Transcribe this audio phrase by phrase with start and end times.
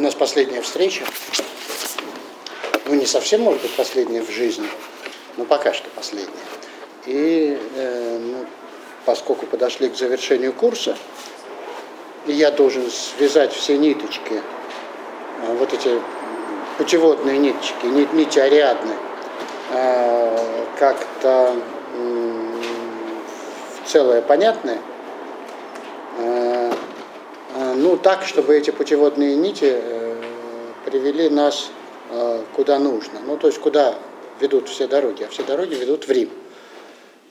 [0.00, 1.04] У нас последняя встреча.
[2.86, 4.66] Ну, не совсем, может быть, последняя в жизни,
[5.36, 6.30] но пока что последняя.
[7.04, 8.46] И э, ну,
[9.04, 10.96] поскольку подошли к завершению курса,
[12.26, 14.40] и я должен связать все ниточки,
[15.42, 16.00] э, вот эти
[16.78, 18.94] путеводные ниточки, нить, нити ариадны,
[19.74, 21.56] э, как-то
[21.94, 22.62] э,
[23.84, 24.78] целое понятное,
[26.16, 26.72] э,
[27.54, 29.99] э, ну так, чтобы эти путеводные нити э,
[30.90, 31.70] привели нас
[32.10, 33.20] э, куда нужно.
[33.20, 33.96] Ну то есть куда
[34.40, 36.30] ведут все дороги, а все дороги ведут в Рим.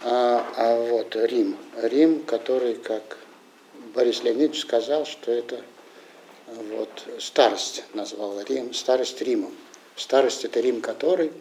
[0.02, 3.18] А, а вот Рим, Рим, который, как
[3.94, 5.62] Борис Леонидович сказал, что это
[6.72, 9.54] вот старость назвал Рим, старость Римом.
[9.96, 11.32] Старость это Рим, который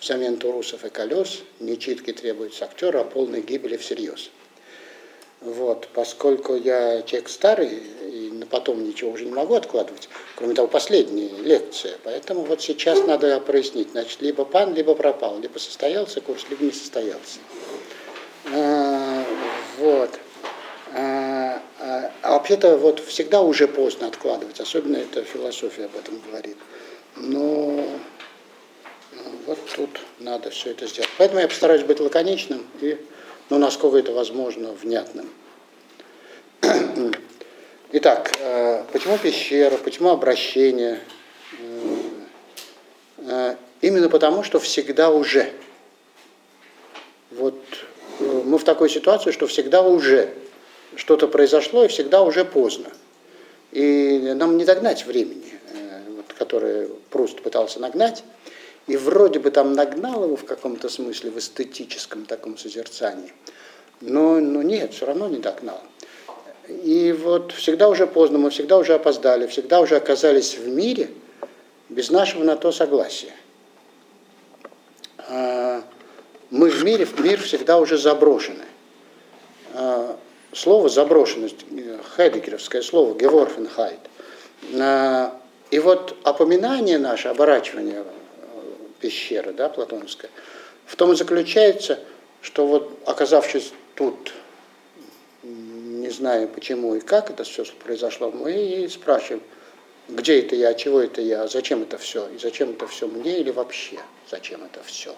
[0.00, 4.30] взамен турусов и колес не читки требуется актера, а полной гибели всерьез.
[5.40, 11.30] Вот, поскольку я человек старый, и потом ничего уже не могу откладывать, кроме того, последняя
[11.42, 16.64] лекция, поэтому вот сейчас надо прояснить, значит, либо пан, либо пропал, либо состоялся курс, либо
[16.64, 17.38] не состоялся.
[18.52, 19.24] А,
[19.78, 20.10] вот.
[20.92, 26.56] А, а, а вообще-то вот всегда уже поздно откладывать, особенно эта философия об этом говорит.
[27.16, 27.86] Но
[29.46, 31.10] вот тут надо все это сделать.
[31.18, 32.98] Поэтому я постараюсь быть лаконичным и,
[33.50, 35.30] ну, насколько это возможно, внятным.
[37.92, 41.00] Итак, э, почему пещера, почему обращение?
[41.58, 41.96] Э,
[43.18, 45.50] э, именно потому, что всегда уже.
[47.32, 47.56] Вот
[48.20, 50.32] мы в такой ситуации, что всегда уже
[50.94, 52.92] что-то произошло, и всегда уже поздно.
[53.72, 55.52] И нам не догнать времени,
[56.38, 58.22] которое Пруст пытался нагнать.
[58.86, 63.32] И вроде бы там нагнал его в каком-то смысле, в эстетическом таком созерцании.
[64.00, 65.80] Но, но нет, все равно не догнал.
[66.70, 71.10] И вот всегда уже поздно, мы всегда уже опоздали, всегда уже оказались в мире
[71.88, 73.32] без нашего на то согласия.
[75.18, 75.82] А,
[76.50, 78.64] мы в мире, в мир всегда уже заброшены.
[79.74, 80.16] А,
[80.52, 81.66] слово заброшенность,
[82.14, 84.00] хайдегеровское слово, геворфенхайд.
[84.78, 85.36] А,
[85.70, 88.04] и вот опоминание наше, оборачивание
[89.00, 90.30] пещеры, да, платонская,
[90.86, 91.98] в том и заключается,
[92.42, 94.32] что вот оказавшись тут,
[96.10, 99.42] не зная почему и как это все произошло, мы и спрашиваем,
[100.08, 103.52] где это я, чего это я, зачем это все, и зачем это все мне или
[103.52, 105.14] вообще, зачем это все.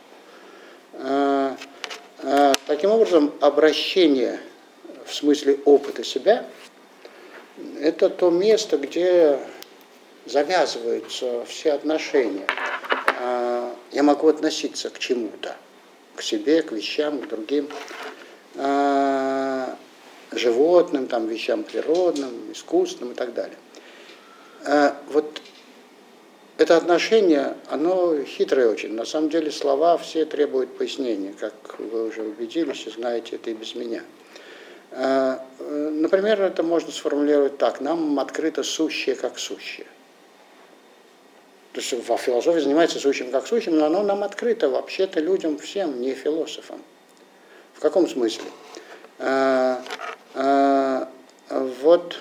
[0.94, 1.56] А,
[2.18, 4.38] а, таким образом, обращение
[5.06, 6.44] в смысле опыта себя,
[7.80, 9.38] это то место, где
[10.26, 12.46] завязываются все отношения.
[13.18, 15.56] А, я могу относиться к чему-то,
[16.16, 17.70] к себе, к вещам, к другим
[20.42, 23.56] животным, там, вещам природным, искусственным и так далее.
[24.66, 25.40] А, вот
[26.58, 28.92] это отношение, оно хитрое очень.
[28.92, 33.54] На самом деле слова все требуют пояснения, как вы уже убедились и знаете это и
[33.54, 34.02] без меня.
[35.58, 37.80] Например, это можно сформулировать так.
[37.80, 39.86] Нам открыто сущее как сущее.
[41.72, 46.00] То есть во философии занимается сущим как сущим, но оно нам открыто вообще-то людям всем,
[46.02, 46.82] не философам.
[47.72, 48.44] В каком смысле?
[49.18, 49.91] А, а,
[51.92, 52.16] вот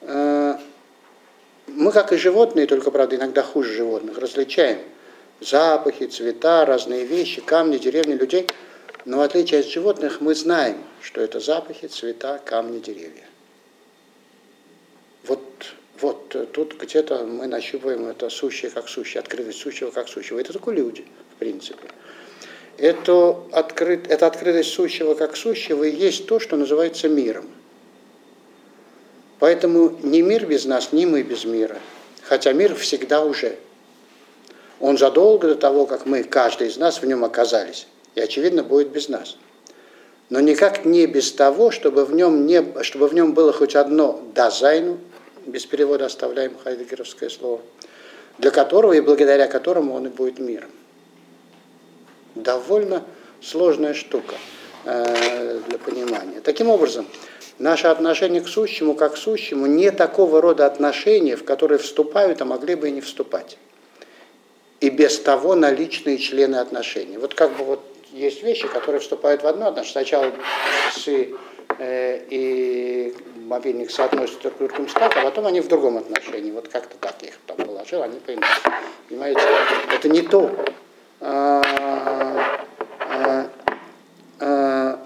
[0.00, 0.58] а,
[1.66, 4.78] мы, как и животные, только, правда, иногда хуже животных, различаем
[5.40, 8.46] запахи, цвета, разные вещи, камни, деревни, людей.
[9.04, 13.26] Но в отличие от животных мы знаем, что это запахи, цвета, камни, деревья.
[15.26, 15.42] Вот
[16.00, 20.38] вот э, тут где-то мы нащупываем это сущее как сущее, открытость сущего как сущего.
[20.40, 21.04] Это только люди,
[21.34, 21.88] в принципе.
[22.78, 27.46] Это, открыт, это открытость сущего как сущего и есть то, что называется миром.
[29.44, 31.76] Поэтому ни мир без нас, ни мы без мира.
[32.22, 33.58] Хотя мир всегда уже.
[34.80, 37.86] Он задолго до того, как мы, каждый из нас в нем оказались.
[38.14, 39.36] И, очевидно, будет без нас.
[40.30, 44.18] Но никак не без того, чтобы в нем, не, чтобы в нем было хоть одно
[44.34, 44.96] дазайну,
[45.44, 47.60] без перевода оставляем хайдегеровское слово,
[48.38, 50.70] для которого и благодаря которому он и будет миром.
[52.34, 53.04] Довольно
[53.42, 54.36] сложная штука
[54.86, 56.40] э, для понимания.
[56.40, 57.06] Таким образом,
[57.58, 62.44] наше отношение к сущему как к сущему не такого рода отношения, в которые вступают, а
[62.44, 63.58] могли бы и не вступать.
[64.80, 67.16] И без того наличные члены отношений.
[67.16, 67.80] Вот как бы вот
[68.12, 69.92] есть вещи, которые вступают в одно отношение.
[69.92, 70.32] Сначала
[70.94, 71.34] часы
[71.78, 73.14] э, и
[73.44, 76.50] мобильник соотносится друг к другу а потом они в другом отношении.
[76.50, 78.44] Вот как-то так я их там положил, они поймут.
[79.08, 79.40] Понимаете?
[79.94, 80.50] Это не то.
[81.20, 81.62] А,
[83.00, 83.48] а,
[84.40, 84.98] а,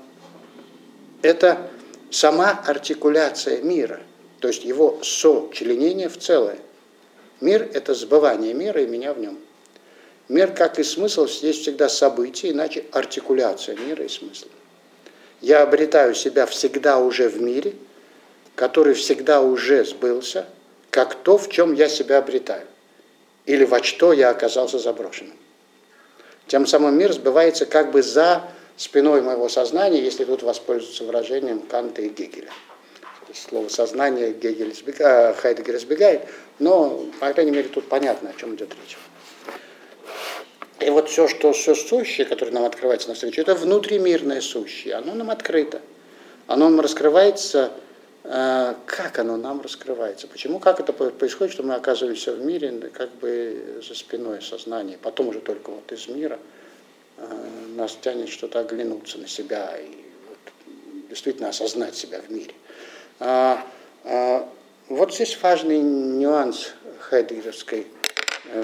[1.23, 1.71] это
[2.11, 4.01] сама артикуляция мира,
[4.41, 6.59] то есть его сочленение в целое.
[7.41, 9.39] Мир– это сбывание мира и меня в нем.
[10.29, 14.51] Мир, как и смысл, есть всегда событие, иначе артикуляция мира и смысла.
[15.41, 17.75] Я обретаю себя всегда уже в мире,
[18.55, 20.47] который всегда уже сбылся,
[20.91, 22.67] как то, в чем я себя обретаю,
[23.47, 25.37] или во что я оказался заброшенным.
[26.49, 28.43] Тем самым мир сбывается как бы за
[28.79, 32.51] спиной моего сознания, если тут воспользоваться выражением Канта и Гегеля.
[33.35, 36.23] Слово сознание Гегель избегает, Хайдегер избегает,
[36.59, 38.97] но, по крайней мере, тут понятно, о чем идет речь.
[40.81, 44.95] И вот все, что все сущее, которое нам открывается навстречу, это внутримирное сущее.
[44.95, 45.83] Оно нам открыто.
[46.47, 47.73] Оно нам раскрывается,
[48.25, 50.29] э, как оно нам раскрывается.
[50.29, 54.99] Почему, как это происходит, что мы оказываемся в мире как бы за спиной сознания.
[55.03, 56.58] Потом уже только вот из мира э,
[57.77, 59.89] нас тянет что-то оглянуться на себя и
[60.29, 60.39] вот,
[61.09, 62.53] действительно осознать себя в мире.
[63.21, 63.65] А,
[64.05, 64.49] а,
[64.89, 67.87] вот здесь важный нюанс хайдегеровской
[68.47, 68.63] э,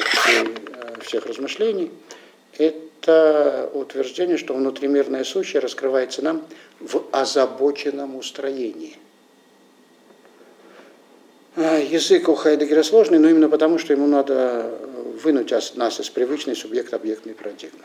[1.03, 1.91] всех размышлений–
[2.59, 6.47] это утверждение, что внутримирное сущее раскрывается нам
[6.81, 8.97] в озабоченном устроении.
[11.57, 14.79] А, язык у Хайдегера сложный, но именно потому, что ему надо
[15.23, 17.85] вынуть нас из привычной субъект-объектной парадигмы.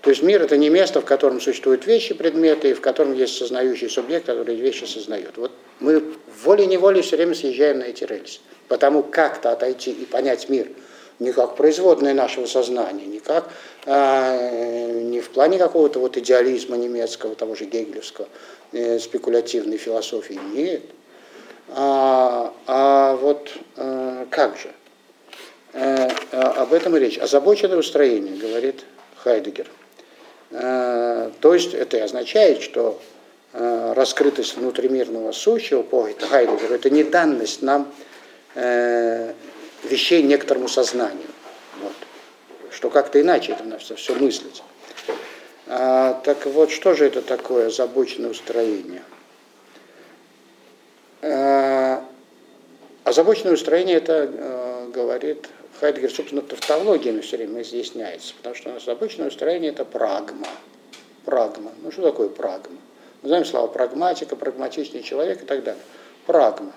[0.00, 3.36] То есть мир– это не место, в котором существуют вещи, предметы, и в котором есть
[3.36, 5.36] сознающий субъект, который вещи сознает.
[5.36, 5.50] Вот
[5.80, 6.02] мы
[6.44, 8.40] волей-неволей все время съезжаем на эти рельсы.
[8.68, 10.68] Потому как-то отойти и понять мир–
[11.18, 13.50] не как производное нашего сознания, не как
[13.86, 18.28] а, не в плане какого-то вот идеализма немецкого, того же гегелевского,
[18.72, 20.82] э, спекулятивной философии, нет.
[21.70, 24.70] А, а вот а, как же?
[25.74, 26.08] А,
[26.62, 27.18] об этом и речь.
[27.18, 28.84] Озабоченное устроение, говорит
[29.16, 29.66] Хайдегер.
[30.50, 33.00] А, то есть это означает, что
[33.52, 37.92] а, раскрытость внутримирного сущего по Хайдегеру это не данность нам
[39.84, 41.28] вещей некоторому сознанию.
[41.80, 41.92] Вот.
[42.72, 44.64] Что как-то иначе это надо все мыслить.
[45.68, 49.02] А, так вот, что же это такое озабоченное устроение?
[51.22, 52.02] А,
[53.04, 55.46] озабоченное устроение это говорит
[55.80, 60.46] Хайдгер, собственно, тавтологиями все время изъясняется, потому что озабоченное устроение это прагма.
[61.24, 61.72] Прагма.
[61.82, 62.78] Ну что такое прагма?
[63.22, 65.82] Мы знаем слова прагматика, прагматичный человек и так далее.
[66.26, 66.72] Прагма.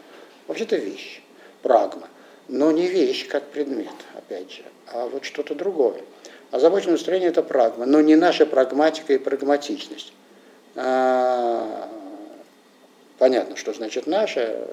[0.48, 1.21] Вообще-то вещь.
[1.62, 2.07] Прагма
[2.51, 6.01] но не вещь как предмет, опять же, а вот что-то другое.
[6.51, 10.12] Озабоченное настроение– это прагма, но не наша прагматика и прагматичность.
[10.75, 11.89] А,
[13.18, 14.68] понятно, что значит наша.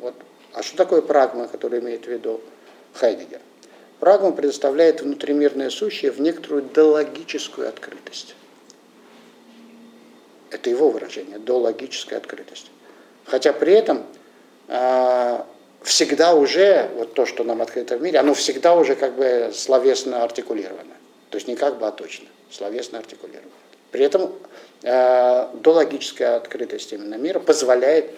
[0.00, 0.14] Вот.
[0.54, 2.40] А что такое прагма, который имеет в виду
[2.98, 3.40] Хайдегер?
[4.00, 8.34] Прагма предоставляет внутримирное сущее в некоторую дологическую открытость.
[10.50, 12.70] Это его выражение, дологическая открытость.
[13.24, 14.06] Хотя при этом
[14.68, 15.46] а,
[15.82, 20.22] всегда уже, вот то, что нам открыто в мире, оно всегда уже как бы словесно
[20.22, 20.94] артикулировано.
[21.30, 23.50] То есть не как бы, а точно, словесно артикулировано.
[23.90, 24.32] При этом
[24.82, 28.10] э, дологическая открытость именно мира позволяет,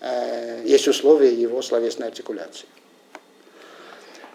[0.00, 2.66] э, есть условия его словесной артикуляции.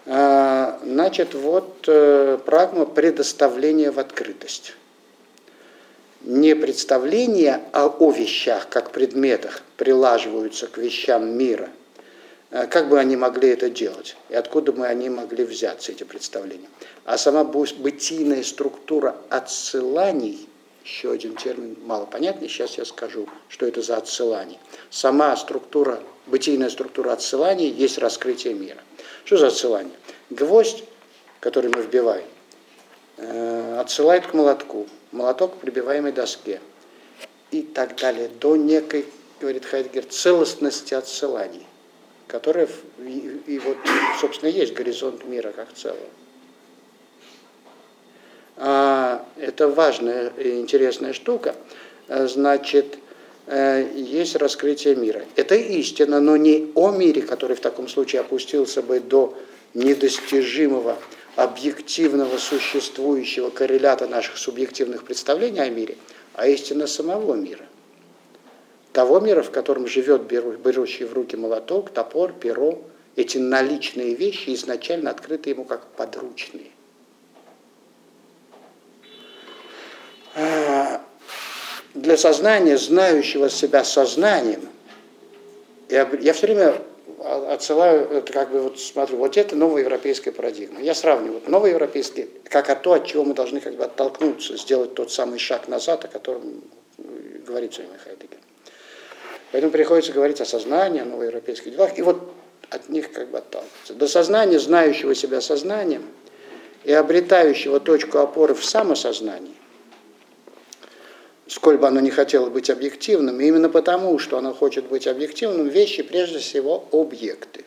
[0.05, 4.75] Э, значит, вот э, прагма предоставления в открытость.
[6.21, 11.69] Не представление о, о вещах, как предметах, прилаживаются к вещам мира–
[12.53, 16.69] Э, как бы они могли это делать, и откуда бы они могли взяться, эти представления.
[17.03, 20.47] А сама бытийная структура отсыланий,
[20.85, 24.59] еще один термин малопонятный, сейчас я скажу, что это за отсылание.
[24.91, 28.81] Сама структура, бытийная структура отсыланий есть раскрытие мира.
[29.25, 29.93] Что за отсылание?
[30.29, 30.83] Гвоздь,
[31.39, 32.27] который мы вбиваем,
[33.17, 36.59] э, отсылает к молотку, молоток прибиваемой доске
[37.51, 39.05] и так далее, до некой,
[39.39, 41.65] говорит Хайдгер, целостности отсыланий
[42.33, 43.77] которая и, и вот,
[44.19, 45.99] собственно, есть горизонт мира как целого.
[48.57, 51.55] А, это важная и интересная штука.
[52.07, 52.97] Значит,
[53.47, 55.23] есть раскрытие мира.
[55.35, 59.37] Это истина, но не о мире, который в таком случае опустился бы до
[59.73, 60.97] недостижимого
[61.35, 65.97] объективного существующего коррелята наших субъективных представлений о мире,
[66.35, 67.65] а истина самого мира
[68.93, 72.79] того мира, в котором живет берущий в руки молоток, топор, перо,
[73.15, 76.71] эти наличные вещи изначально открыты ему как подручные.
[81.93, 84.61] Для сознания, знающего себя сознанием,
[85.89, 86.75] я, я все время
[87.23, 90.81] отсылаю, как бы вот смотрю, вот это новая европейская парадигма.
[90.81, 94.57] Я сравниваю вот новая европейская, как о то, от чего мы должны как бы оттолкнуться,
[94.57, 96.63] сделать тот самый шаг назад, о котором
[97.45, 98.39] говорит все время Хайдегер.
[99.51, 101.97] Поэтому приходится говорить о сознании, о новоевропейских делах.
[101.97, 102.33] И вот
[102.69, 103.93] от них как бы отталкиваться.
[103.93, 106.03] До сознания, знающего себя сознанием
[106.83, 109.53] и обретающего точку опоры в самосознании,
[111.53, 115.67] сколь бы оно не хотело быть объективным, и именно потому, что оно хочет быть объективным,
[115.67, 117.63] вещи прежде всего объекты,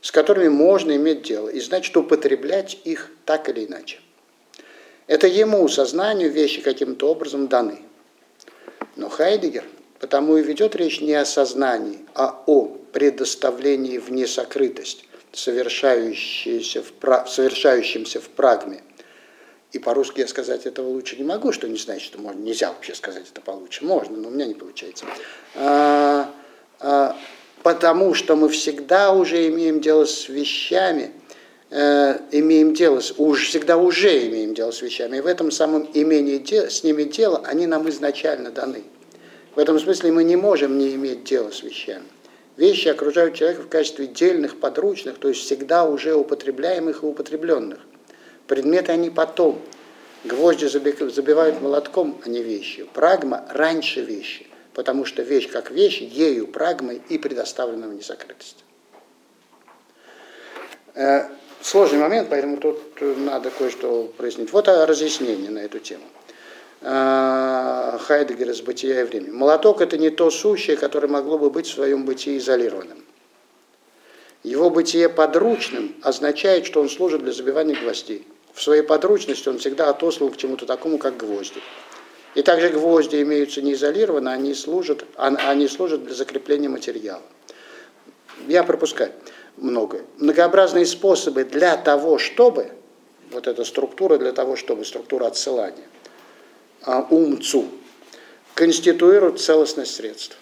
[0.00, 3.98] с которыми можно иметь дело, и значит употреблять их так или иначе.
[5.08, 7.82] Это ему, сознанию, вещи каким-то образом даны.
[8.94, 9.64] Но Хайдегер
[9.98, 16.82] потому и ведет речь не о сознании, а о предоставлении в несокрытость, совершающемся
[18.20, 18.80] в, прагме,
[19.72, 22.94] и по-русски я сказать этого лучше не могу, что не значит, что можно, нельзя вообще
[22.94, 23.84] сказать это получше.
[23.84, 25.04] Можно, но у меня не получается.
[25.54, 26.30] А,
[26.80, 27.16] а,
[27.62, 31.10] потому что мы всегда уже имеем дело с вещами,
[31.70, 35.18] э, имеем дело, с, уж, всегда уже имеем дело с вещами.
[35.18, 38.84] И в этом самом имении де, с ними дело, они нам изначально даны.
[39.54, 42.04] В этом смысле мы не можем не иметь дела с вещами.
[42.56, 47.80] Вещи окружают человека в качестве дельных, подручных, то есть всегда уже употребляемых и употребленных.
[48.48, 49.60] Предметы они потом.
[50.24, 52.88] Гвозди забивают молотком, а не вещью.
[52.92, 58.64] Прагма раньше вещи, потому что вещь как вещь, ею, прагмой и предоставлена в несокрытости.
[60.94, 61.28] Э,
[61.60, 64.50] сложный момент, поэтому тут надо кое-что прояснить.
[64.50, 66.04] Вот разъяснение на эту тему.
[66.80, 69.30] Э, Хайдегер из «Бытия и времени».
[69.30, 73.04] Молоток– это не то сущее, которое могло бы быть в своем бытии изолированным.
[74.42, 78.26] Его бытие подручным означает, что он служит для забивания гвоздей
[78.58, 81.62] в своей подручности он всегда отослан к чему-то такому, как гвозди.
[82.34, 87.22] И также гвозди имеются не изолированно, они служат, они служат для закрепления материала.
[88.48, 89.12] Я пропускаю
[89.56, 90.02] многое.
[90.16, 92.72] Многообразные способы для того, чтобы,
[93.30, 95.86] вот эта структура для того, чтобы, структура отсылания,
[96.82, 97.66] а, умцу,
[98.54, 100.36] конституируют целостность средств.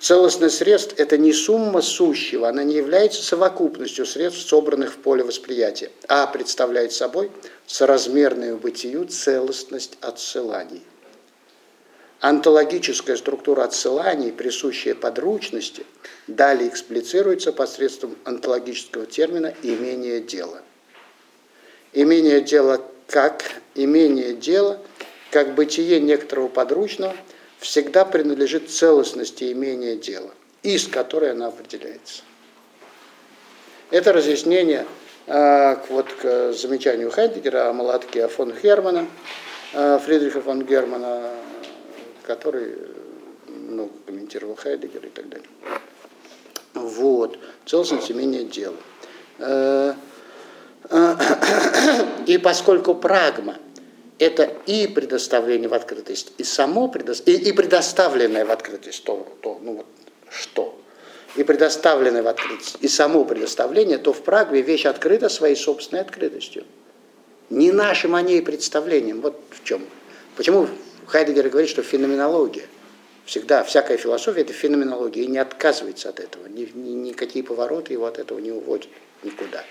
[0.00, 5.90] Целостность средств– это не сумма сущего, она не является совокупностью средств, собранных в поле восприятия,
[6.08, 7.30] а представляет собой
[7.66, 10.82] соразмерную бытию целостность отсыланий.
[12.18, 15.86] Антологическая структура отсыланий, присущая подручности,
[16.26, 20.62] далее эксплицируется посредством антологического термина «имение дела».
[21.92, 23.44] Имение дела как
[23.76, 24.80] имение дела,
[25.30, 27.14] как бытие некоторого подручного–
[27.64, 30.30] всегда принадлежит целостности имения дела,
[30.62, 32.22] из которой она определяется.
[33.90, 34.86] Это разъяснение
[35.26, 39.06] э, вот, к замечанию Хайдегера о молотке фон Германа,
[39.72, 41.30] э, Фридриха фон Германа,
[42.24, 42.76] который
[43.48, 45.48] много комментировал Хайдегер и так далее.
[46.74, 48.76] Вот, целостность имения дела.
[49.38, 49.94] Э,
[52.26, 53.56] и поскольку прагма
[54.18, 57.12] это и предоставление в открытость, и само предо...
[57.26, 59.86] и, и предоставленное в открытость, то, то, ну вот
[60.30, 60.78] что,
[61.36, 66.64] и предоставленное в открытость, и само предоставление, то в Прагве вещь открыта своей собственной открытостью.
[67.50, 69.20] Не нашим о ней представлением.
[69.20, 69.84] Вот в чем.
[70.36, 70.68] Почему
[71.06, 72.64] Хайдегер говорит, что феноменология,
[73.26, 76.46] всегда, всякая философия– это феноменология, и не отказывается от этого.
[76.46, 78.88] Ни, ни, никакие повороты его от этого не уводят
[79.22, 79.64] никуда.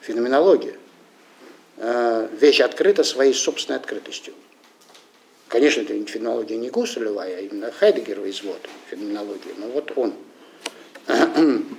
[0.00, 0.76] Феноменология–
[1.78, 4.34] вещь открыта своей собственной открытостью.
[5.48, 10.14] Конечно, это феноменология не Гусселева, а именно Хайдегерова извод феноменологии, но вот он.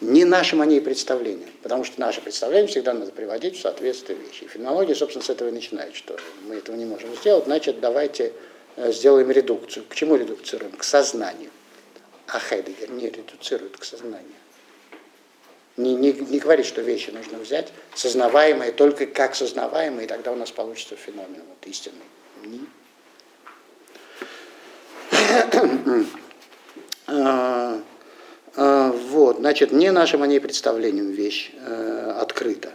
[0.00, 4.46] Не нашим о ней представлением, потому что наше представление всегда надо приводить в соответствие вещи.
[4.46, 8.32] Феноменология, собственно, с этого и начинает, что мы этого не можем сделать, значит, давайте
[8.76, 9.86] э, сделаем редукцию.
[9.88, 10.72] К чему редуцируем?
[10.72, 11.50] К сознанию.
[12.26, 14.33] А Хайдегер не редуцирует к сознанию.
[15.76, 20.36] Не, не, не говорит, что вещи нужно взять, сознаваемые только как сознаваемые, и тогда у
[20.36, 22.00] нас получится феномен вот, истинный.
[27.06, 27.82] А,
[28.56, 32.72] а, вот, значит, не нашим о ней представлением вещь э, открыта.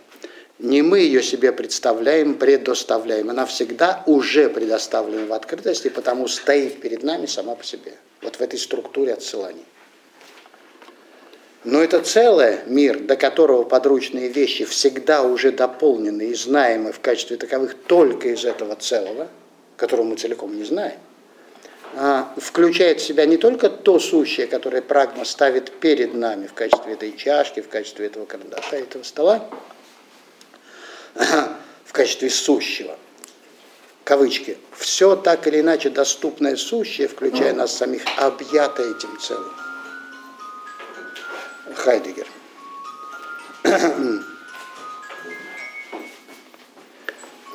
[0.60, 3.30] Не мы ее себе представляем, предоставляем.
[3.30, 7.94] Она всегда уже предоставлена в открытости, потому стоит перед нами сама по себе.
[8.22, 9.66] Вот в этой структуре отсыланий.
[11.66, 17.36] Но это целое мир, до которого подручные вещи всегда уже дополнены и знаемы в качестве
[17.36, 19.28] таковых только из этого целого,
[19.76, 20.98] которого мы целиком не знаем,
[21.96, 26.94] а, включает в себя не только то сущее, которое прагма ставит перед нами в качестве
[26.94, 29.46] этой чашки, в качестве этого карандаша, этого стола,
[31.84, 32.96] в качестве сущего,
[34.06, 39.69] кавычки, все так или иначе доступное сущее, включая нас самих, объято этим целым.
[41.76, 42.28] Хайдегер.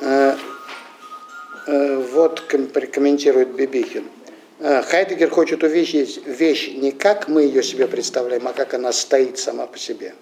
[0.01, 0.35] Э,
[1.67, 4.05] э, вот комментирует Бибихин.
[4.59, 9.39] Э, Хайдегер хочет увидеть вещь не как мы ее себе представляем, а как она стоит
[9.39, 10.13] сама по себе.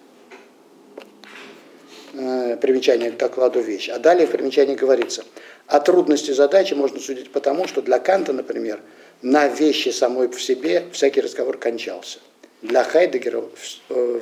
[2.13, 3.89] Примечание к докладу вещь.
[3.89, 5.25] А далее в примечании говорится,
[5.65, 8.79] о трудности задачи можно судить потому, что для Канта, например,
[9.23, 12.19] на вещи самой по себе всякий разговор кончался.
[12.63, 13.43] Для Хайдегера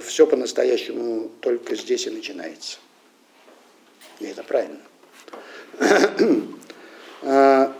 [0.03, 2.79] все по-настоящему только здесь и начинается.
[4.19, 4.81] И это правильно.
[7.23, 7.71] Э,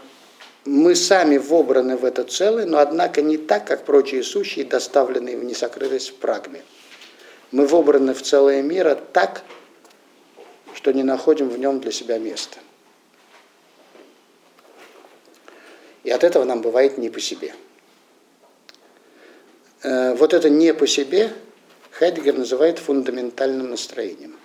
[0.65, 5.43] мы сами вобраны в это целое, но однако не так, как прочие сущие, доставленные в
[5.43, 6.61] несокрытость в прагме.
[7.51, 9.41] Мы вобраны в целое мира так,
[10.75, 12.59] что не находим в нем для себя места.
[16.03, 17.55] И от этого нам бывает не по себе.
[19.83, 21.31] Э, вот это не по себе
[21.91, 24.37] Хайдегер называет фундаментальным настроением.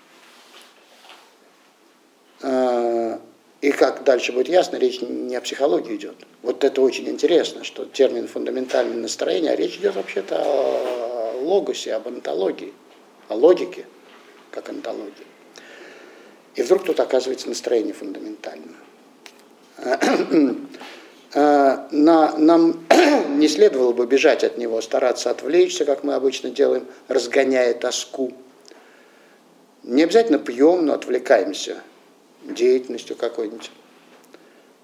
[2.43, 3.19] Э,
[3.61, 6.17] и как дальше будет ясно, речь не о психологии идет.
[6.43, 12.09] Вот это очень интересно, что термин фундаментальное настроение, а речь идет вообще-то о логосе, об
[12.09, 12.73] онтологии,
[13.29, 13.87] о логике,
[14.51, 15.27] как онтологии.
[16.55, 18.77] И вдруг тут оказывается настроение фундаментальное.
[21.35, 22.85] А, на, нам
[23.39, 28.33] не следовало бы бежать от него, стараться отвлечься, как мы обычно делаем, разгоняя тоску.
[29.83, 31.83] Не обязательно пьем, но отвлекаемся
[32.43, 33.71] деятельностью какой-нибудь.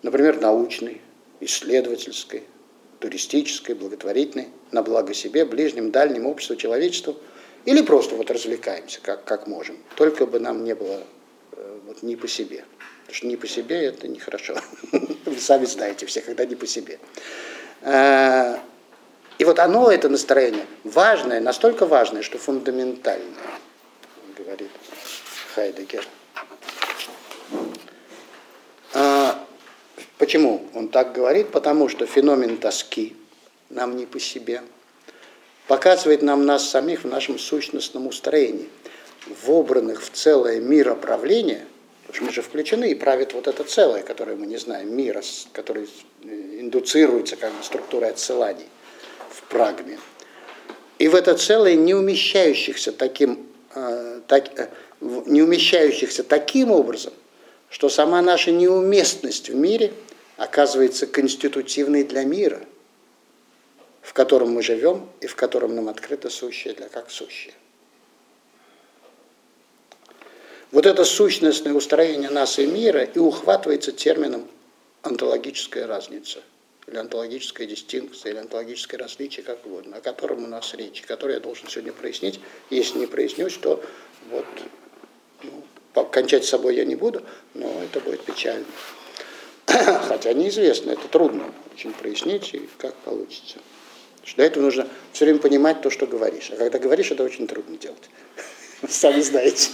[0.02, 1.00] Например, научной,
[1.40, 2.44] исследовательской,
[2.98, 7.16] туристической, благотворительной, на благо себе, ближним, дальним, обществу, человечеству.
[7.64, 9.76] Или просто вот развлекаемся, как, как можем.
[9.96, 11.02] Только бы нам не было
[11.52, 12.64] э, вот, не по себе.
[13.02, 14.54] Потому что не по себе это нехорошо.
[14.92, 16.98] Вы сами знаете все, когда не по себе.
[17.82, 18.56] Э,
[19.38, 23.28] и вот оно, это настроение, важное, настолько важное, что фундаментальное,
[24.36, 24.70] говорит
[25.54, 26.06] Хайдегер.
[28.94, 29.44] А,
[30.18, 31.50] почему он так говорит?
[31.50, 33.16] Потому что феномен тоски
[33.70, 34.62] нам не по себе
[35.66, 38.68] показывает нам нас самих в нашем сущностном устроении,
[39.44, 41.66] вобранных в целое мироправление,
[42.20, 45.20] мы же включены и правит вот это целое, которое мы не знаем, мир,
[45.52, 45.88] который
[46.22, 48.66] индуцируется как бы структурой отсыланий
[49.30, 49.98] в прагме.
[50.98, 54.68] И в это целое не умещающихся таким, э, так, э,
[55.00, 57.12] не умещающихся таким образом,
[57.70, 59.92] что сама наша неуместность в мире
[60.36, 62.60] оказывается конститутивной для мира,
[64.02, 67.54] в котором мы живем и в котором нам открыто сущее для как сущее.
[70.72, 74.48] Вот это сущностное устроение нас и мира и ухватывается термином
[75.02, 76.40] онтологическая разница,
[76.86, 81.40] или онтологическая дистинкция, или онтологическое различие, как угодно, о котором у нас речь, который я
[81.40, 82.40] должен сегодня прояснить.
[82.70, 83.84] Если не прояснюсь, то
[84.30, 84.46] вот
[86.10, 88.64] кончать с собой я не буду, но это будет печально.
[89.66, 93.58] Хотя неизвестно, это трудно очень прояснить, и как получится.
[94.24, 96.50] что для этого нужно все время понимать то, что говоришь.
[96.50, 98.08] А когда говоришь, это очень трудно делать.
[98.88, 99.68] Сами знаете.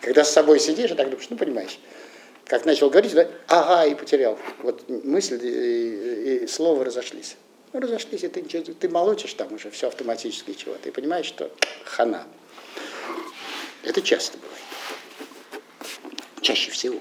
[0.00, 1.78] Когда с собой сидишь, и так думаешь, ну понимаешь.
[2.44, 4.38] Как начал говорить, да, ага, и потерял.
[4.62, 7.36] Вот мысль и, и слово разошлись.
[7.72, 10.88] Ну, разошлись, и ты, ты молотишь там уже все автоматически чего-то.
[10.88, 11.50] И понимаешь, что
[11.84, 12.26] хана.
[13.84, 14.58] Это часто бывает
[16.48, 16.98] чаще всего.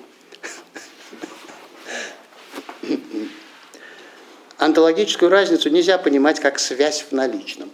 [4.57, 7.71] Антологическую разницу нельзя понимать как связь в наличном.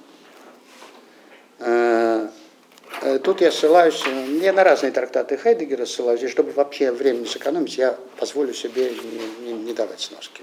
[3.13, 4.03] Э, э, тут я ссылаюсь,
[4.41, 8.91] я на разные трактаты Хайдегера ссылаюсь, и чтобы вообще время не сэкономить, я позволю себе
[8.91, 10.41] не, не, не давать сноски.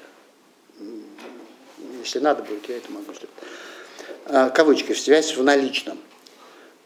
[2.02, 3.34] Если надо будет, я это могу сделать.
[4.26, 5.98] Э, кавычки, связь в наличном.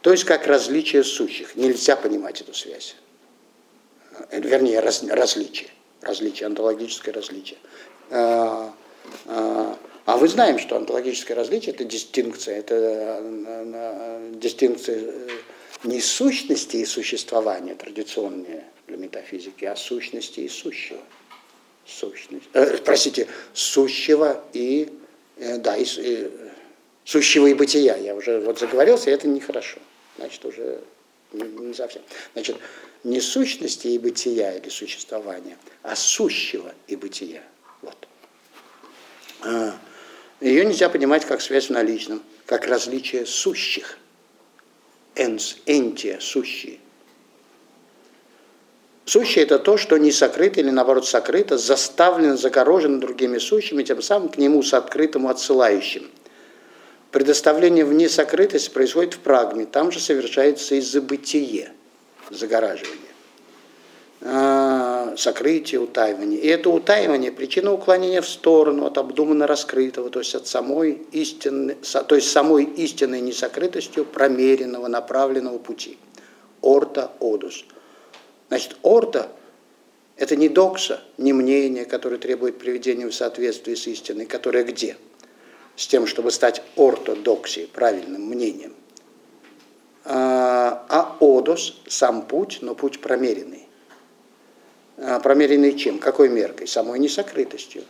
[0.01, 1.55] То есть как различие сущих.
[1.55, 2.95] Нельзя понимать эту связь.
[4.29, 5.69] Э, вернее, раз, различие,
[6.01, 7.57] различие, онтологическое различие.
[10.07, 15.29] А, мы знаем, что онтологическое различие– это дистинкция, это э, дистинкция э,
[15.83, 21.01] не сущности и существования, традиционные для метафизики, а сущности и сущего.
[21.85, 24.91] Сущность, э, простите, сущего и,
[25.37, 26.31] э, да, и, и,
[27.03, 27.95] сущего и бытия.
[27.95, 29.77] Я уже вот заговорился, и это нехорошо.
[30.17, 30.81] Значит, уже
[31.31, 32.01] не, не совсем.
[32.33, 32.57] Значит,
[33.03, 37.43] не сущности и бытия или существования, а сущего и бытия.
[37.83, 38.07] Вот.
[39.41, 39.77] А,
[40.41, 43.99] Ее нельзя понимать как связь в наличном, как различие сущих.
[45.15, 46.79] Энс, энтия, сущие.
[49.05, 54.29] Сущее– это то, что не сокрыто или, наоборот, сокрыто, заставлено, загорожено другими сущими, тем самым
[54.29, 56.09] к нему с открытому отсылающим.
[57.11, 61.71] Предоставление вне сокрытости происходит в прагме, там же совершается и забытие–
[62.29, 62.99] загораживание.
[65.17, 66.39] Сокрытие, утаивание.
[66.39, 71.77] И это утаивание– причина уклонения в сторону от обдуманно раскрытого, то есть от самой истины,
[72.07, 75.97] то есть самой истинной несокрытостью промеренного, направленного пути.
[76.61, 77.65] Орта одус.
[78.49, 79.29] Значит, орта–
[80.17, 84.97] это не докса, не мнение, которое требует приведения в соответствии с истиной, которое где?
[85.75, 88.73] С тем, чтобы стать ортодоксией, правильным мнением.
[90.03, 93.64] А, а одус– сам путь, но путь промеренный
[94.97, 95.99] промеренный чем?
[95.99, 96.67] Какой меркой?
[96.67, 97.83] Самой несокрытостью.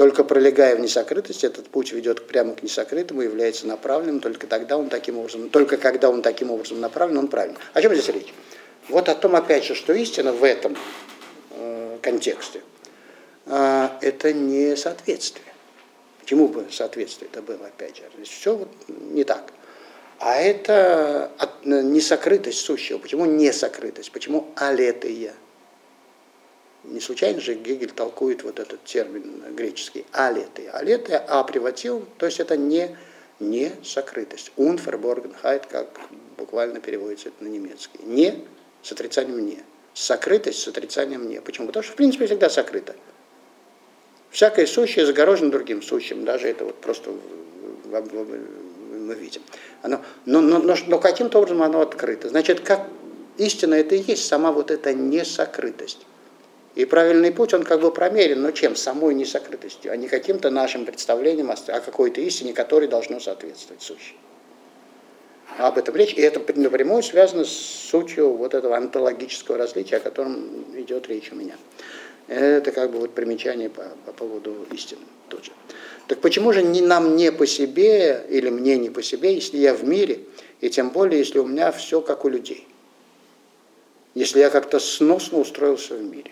[0.00, 4.88] Только пролегая в несокрытость, этот путь ведет прямо к несокрытому, является направленным, только тогда он
[4.88, 7.58] таким образом, только когда он таким образом направлен, он правильный.
[7.74, 8.32] О чем здесь речь?
[8.88, 10.76] Вот о том, опять же, что истина в этом
[11.50, 12.62] э, контексте
[13.44, 15.44] э, это не соответствие.
[16.24, 18.04] Чему бы соответствие это было, опять же?
[18.16, 19.52] Здесь все вот не так.
[20.18, 22.98] А это от, несокрытость сущего.
[22.98, 24.12] Почему несокрытость?
[24.12, 25.34] Почему алетия?
[26.84, 30.68] Не случайно же Гегель толкует вот этот термин греческий алеты.
[30.68, 32.96] Алеты а приватил, то есть это не,
[33.38, 34.52] не сокрытость.
[34.56, 35.88] Unverborgenheit, как
[36.38, 38.00] буквально переводится это на немецкий.
[38.04, 38.44] Не
[38.82, 39.58] с отрицанием не.
[39.92, 41.40] Сокрытость с отрицанием не.
[41.40, 41.66] Почему?
[41.66, 42.96] Потому что в принципе всегда сокрыто.
[44.30, 46.24] Всякое сущее загорожено другим сущим.
[46.24, 47.10] Даже это вот просто
[49.10, 49.42] мы видим.
[49.82, 52.28] Оно, но, но, но, но каким-то образом оно открыто.
[52.28, 52.86] Значит, как
[53.36, 56.06] истина это и есть сама вот эта несокрытость.
[56.76, 58.76] И правильный путь, он как бы промерен, но чем?
[58.76, 64.16] Самой несокрытостью, а не каким-то нашим представлением о какой-то истине, которой должно соответствовать сущей.
[65.58, 70.64] Об этом речь, и это напрямую связано с сутью вот этого онтологического различия, о котором
[70.76, 71.56] идет речь у меня.
[72.28, 75.50] Это как бы вот примечание по, по поводу истины тоже.
[76.06, 79.74] Так почему же не нам не по себе, или мне не по себе, если я
[79.74, 80.20] в мире,
[80.60, 82.68] и тем более, если у меня все как у людей?
[84.14, 86.30] Если я как-то сносно устроился в мире.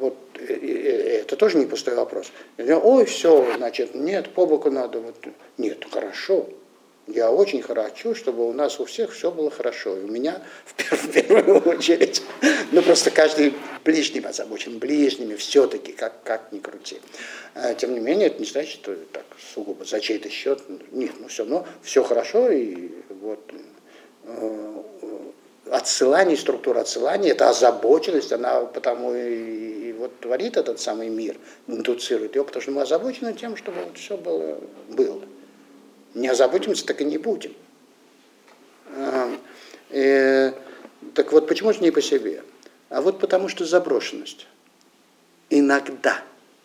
[0.00, 0.16] вот
[0.48, 2.32] это тоже не пустой вопрос.
[2.58, 5.00] Ой, все, значит, нет, по боку надо.
[5.00, 5.16] Вот.
[5.58, 6.48] Нет, хорошо.
[7.06, 9.96] Я очень хочу, чтобы у нас у всех все было хорошо.
[9.96, 10.40] И у меня
[10.76, 12.22] в первую очередь,
[12.72, 17.00] ну просто каждый ближним озабочен, ближними все-таки, как, как ни крути.
[17.54, 19.24] А, тем не менее, это не значит, что так
[19.54, 20.62] сугубо за чей-то счет.
[20.92, 23.40] Нет, ну все равно все хорошо, и вот
[25.70, 32.34] отсылание, структура отсылания, это озабоченность, она потому и, и вот творит этот самый мир, индуцирует
[32.34, 35.22] его, потому что мы озабочены тем, чтобы вот все было, было.
[36.14, 37.54] Не озаботимся, так и не будем.
[38.96, 39.32] А,
[39.90, 40.52] э,
[41.14, 42.42] так вот, почему же не по себе?
[42.88, 44.46] А вот потому что заброшенность.
[45.48, 46.22] Иногда.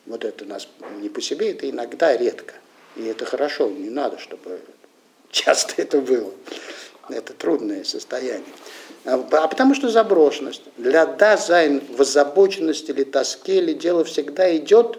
[0.08, 0.68] Вот это нас
[1.00, 2.56] не по себе, это иногда, редко.
[2.96, 4.60] И это хорошо, не надо, чтобы
[5.32, 6.32] часто это было.
[7.10, 8.54] Это трудное состояние.
[9.06, 10.64] А, а потому что заброшенность.
[10.78, 14.98] Для Dasein в озабоченности или тоске или дело всегда идет,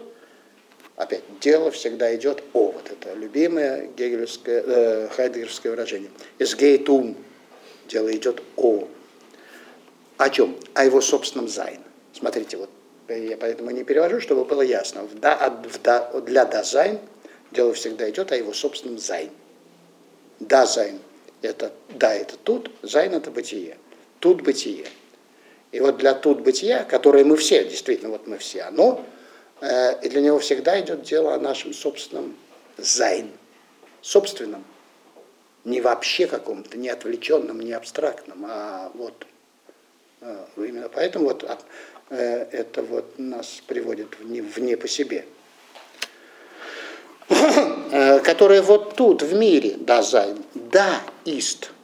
[0.95, 6.09] опять, дело всегда идет о, вот это любимое гегельское, э, хайдеггеровское выражение.
[6.39, 7.17] Es geht um,
[7.89, 8.87] дело идет о.
[10.17, 10.57] О чем?
[10.73, 11.81] О его собственном Sein.
[12.13, 12.69] Смотрите, вот
[13.09, 15.03] я поэтому не перевожу, чтобы было ясно.
[15.03, 16.99] В Da, в Da, для Dasein
[17.51, 19.29] дело всегда идет о его собственном Sein.
[20.39, 23.77] Dasein – это da, это тут, зайн– это бытие
[24.19, 24.85] тут бытие.
[25.71, 29.05] И вот для тут бытия, которое мы все, действительно, вот мы все, оно,
[29.61, 32.35] э, и для него всегда идет дело о нашем собственном
[32.77, 33.29] Sein,
[34.01, 34.63] собственном,
[35.65, 39.25] не вообще каком-то, не отвлеченном, не абстрактном, а вот
[40.21, 41.45] э, именно поэтому вот
[42.09, 42.15] э,
[42.51, 45.25] это вот нас приводит в не, в не по себе.
[47.89, 51.71] Э, которое вот тут, в мире, da, Sein, da, ist–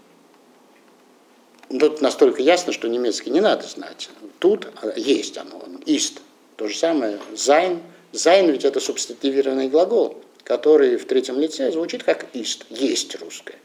[1.79, 4.09] Тут настолько ясно, что немецкий не надо знать.
[4.39, 6.21] Тут есть оно, ist.
[6.55, 7.81] То же самое Sein.
[8.11, 13.57] Sein ведь это субстантивированный глагол, который в третьем лице звучит как ist, есть русское,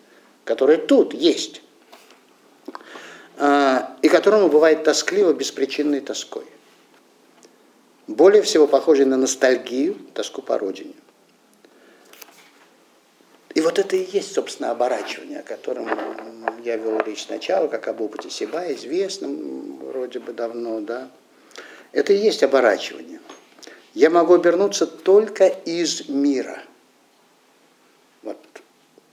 [0.44, 1.60] которое тут есть,
[3.36, 6.46] а, и которому бывает тоскливо беспричинной тоской.
[8.06, 10.94] Более всего похожей на ностальгию, тоску по родине.
[13.54, 15.88] И вот это и есть, собственно, оборачивание, о котором
[16.64, 21.08] я вел речь сначала, как об опыте Сиба, известном вроде бы давно, да.
[21.92, 23.20] Это и есть оборачивание.
[23.94, 26.62] Я могу обернуться только из мира,
[28.22, 28.36] вот,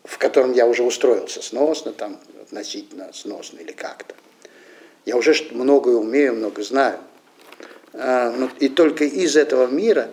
[0.04, 4.16] в котором я уже устроился сносно, там, относительно сносно или как-то.
[5.06, 7.00] Я уже многое умею, много знаю.
[7.94, 10.10] А, ну, и только из этого мира,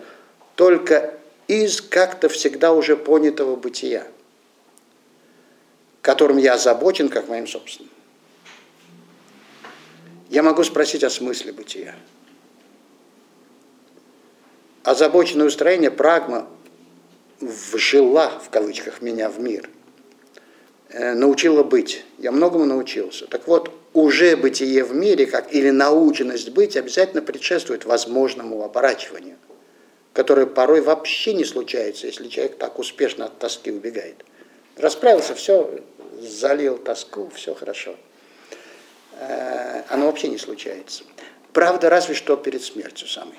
[0.55, 1.13] только
[1.47, 4.07] из как-то всегда уже понятого бытия
[6.03, 7.89] которым я озабочен, как моим собственным.
[10.29, 11.95] я могу спросить о смысле бытия.
[14.83, 16.47] Озабоченное устроение прагма
[17.39, 19.69] вжила, в кавычках, меня в мир,
[20.89, 22.03] э, научила быть.
[22.17, 23.25] Я многому научился.
[23.27, 29.37] Так вот, уже бытие в мире, как или наученность быть, обязательно предшествует возможному оборачиванию,
[30.11, 34.25] которое порой вообще не случается, если человек так успешно от тоски убегает.
[34.75, 35.79] Расправился, все,
[36.27, 37.95] залил тоску, все хорошо.
[39.19, 41.03] Э, оно вообще не случается.
[41.51, 43.37] Правда, разве что перед смертью самой.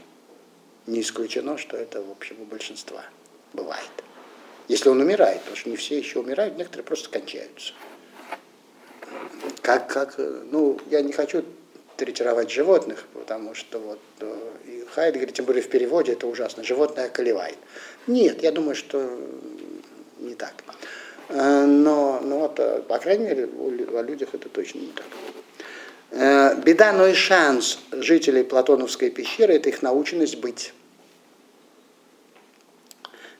[0.86, 3.04] Не исключено, что это, в общем, у большинства
[3.52, 3.90] бывает.
[4.68, 7.74] Если он умирает, потому что не все еще умирают, некоторые просто кончаются.
[9.62, 11.44] Как, как, ну, я не хочу
[11.96, 17.58] третировать животных, потому что вот э, Хайдегер, тем более в переводе, это ужасно, животное околевает.
[18.06, 19.18] Нет, я думаю, что
[20.18, 20.54] не так.
[21.28, 25.06] Э, но, но вот, э, по крайней мере, о людях это точно не так.
[26.64, 30.72] Беда, но и шанс жителей Платоновской пещеры– это их наученность быть.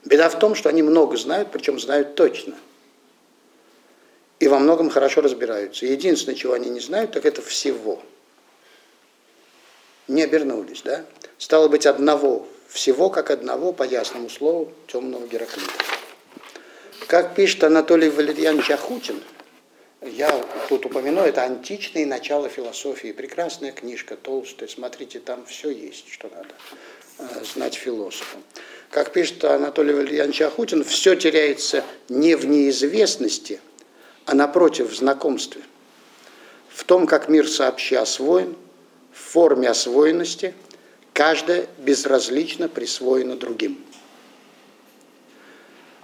[0.03, 2.55] Беда в том, что они много знают, причем знают точно.
[4.39, 5.85] И во многом хорошо разбираются.
[5.85, 8.01] Единственное, чего они не знают, так это всего.
[10.07, 11.05] Не обернулись, да?
[11.37, 15.94] Стало быть, одного, всего как одного, по ясному слову, темного Гераклита.
[17.07, 19.21] Как пишет Анатолий Валерьянович Ахутин,
[20.01, 23.11] я тут упомяну, это античные начало философии.
[23.11, 26.49] Прекрасная книжка, толстая, смотрите, там все есть, что надо
[27.19, 28.39] э, знать философу.
[28.89, 33.59] Как пишет Анатолий Валерьянович Ахутин, все теряется не в неизвестности,
[34.25, 35.61] а напротив в знакомстве.
[36.69, 38.55] В том, как мир сообща освоен,
[39.11, 40.55] в форме освоенности,
[41.13, 43.84] каждая безразлично присвоена другим.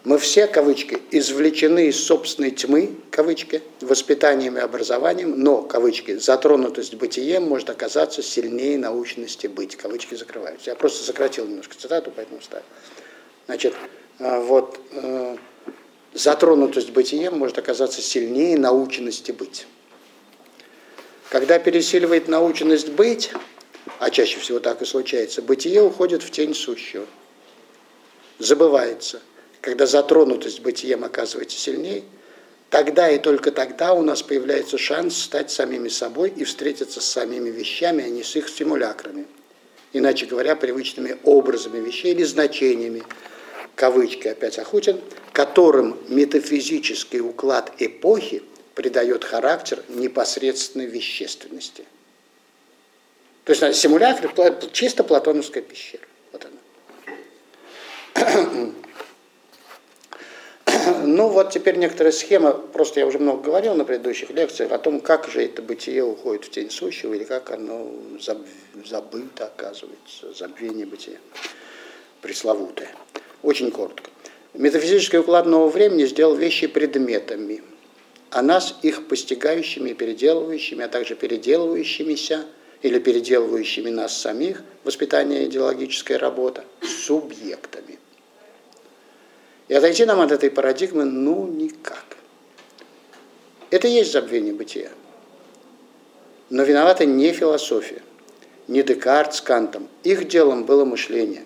[0.03, 7.43] Мы все, кавычки, извлечены из собственной тьмы, кавычки, воспитанием и образованием, но, кавычки, затронутость бытием
[7.43, 10.71] может оказаться сильнее научности быть, кавычки закрываются.
[10.71, 12.65] Я просто сократил немножко цитату, поэтому ставил.
[13.45, 13.75] Значит,
[14.17, 15.37] э, вот, э,
[16.15, 19.67] затронутость бытием может оказаться сильнее наученности быть.
[21.29, 23.31] Когда пересиливает наученность быть,
[23.99, 27.05] а чаще всего так и случается, бытие уходит в тень сущего,
[28.39, 29.21] забывается–
[29.61, 32.03] когда затронутость бытием оказывается сильнее,
[32.69, 37.49] тогда и только тогда у нас появляется шанс стать самими собой и встретиться с самими
[37.49, 39.27] вещами, а не с их стимулякрами.
[39.93, 43.03] Иначе говоря, привычными образами вещей или значениями,
[43.75, 44.99] кавычки опять Ахутин,
[45.33, 48.41] которым метафизический уклад эпохи
[48.73, 51.85] придает характер непосредственной вещественности.
[53.43, 54.33] То есть симулякр–
[54.71, 56.03] чисто платоновская пещера.
[56.31, 56.47] Вот
[58.15, 58.71] она.
[61.05, 64.99] Ну вот теперь некоторая схема, просто я уже много говорил на предыдущих лекциях о том,
[64.99, 67.91] как же это бытие уходит в тень сущего, или как оно
[68.85, 71.17] забыто оказывается, забвение бытия,
[72.21, 72.89] пресловутое.
[73.43, 74.09] Очень коротко.
[74.53, 77.63] Метафизический уклад нового времени сделал вещи предметами,
[78.29, 82.45] а нас их постигающими и переделывающими, а также переделывающимися
[82.81, 88.00] или переделывающими нас самих, воспитание идеологическая работа, субъектами.
[89.71, 92.03] И отойти нам от этой парадигмы ну никак.
[93.69, 94.89] Это и есть забвение бытия.
[96.49, 98.01] Но виновата не философия,
[98.67, 99.87] не Декарт с Кантом.
[100.03, 101.45] Их делом было мышление,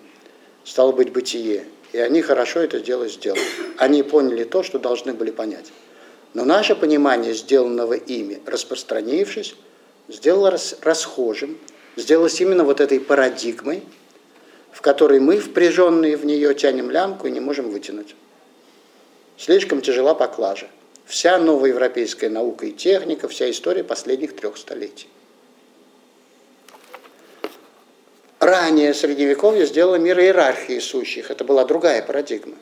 [0.64, 1.66] стало быть бытие.
[1.92, 3.40] И они хорошо это дело сделали.
[3.78, 5.70] Они поняли то, что должны были понять.
[6.34, 9.54] Но наше понимание сделанного ими, распространившись,
[10.08, 11.58] сделало расхожим,
[11.94, 13.84] сделалось именно вот этой парадигмой,
[14.76, 18.14] в которой мы, впряженные в нее, тянем лямку и не можем вытянуть.
[19.38, 20.68] Слишком тяжела поклажа.
[21.06, 25.08] Вся новоевропейская наука и техника, вся история последних трех столетий.
[28.38, 31.30] Ранее Средневековье сделало мир иерархии сущих.
[31.30, 32.56] Это была другая парадигма.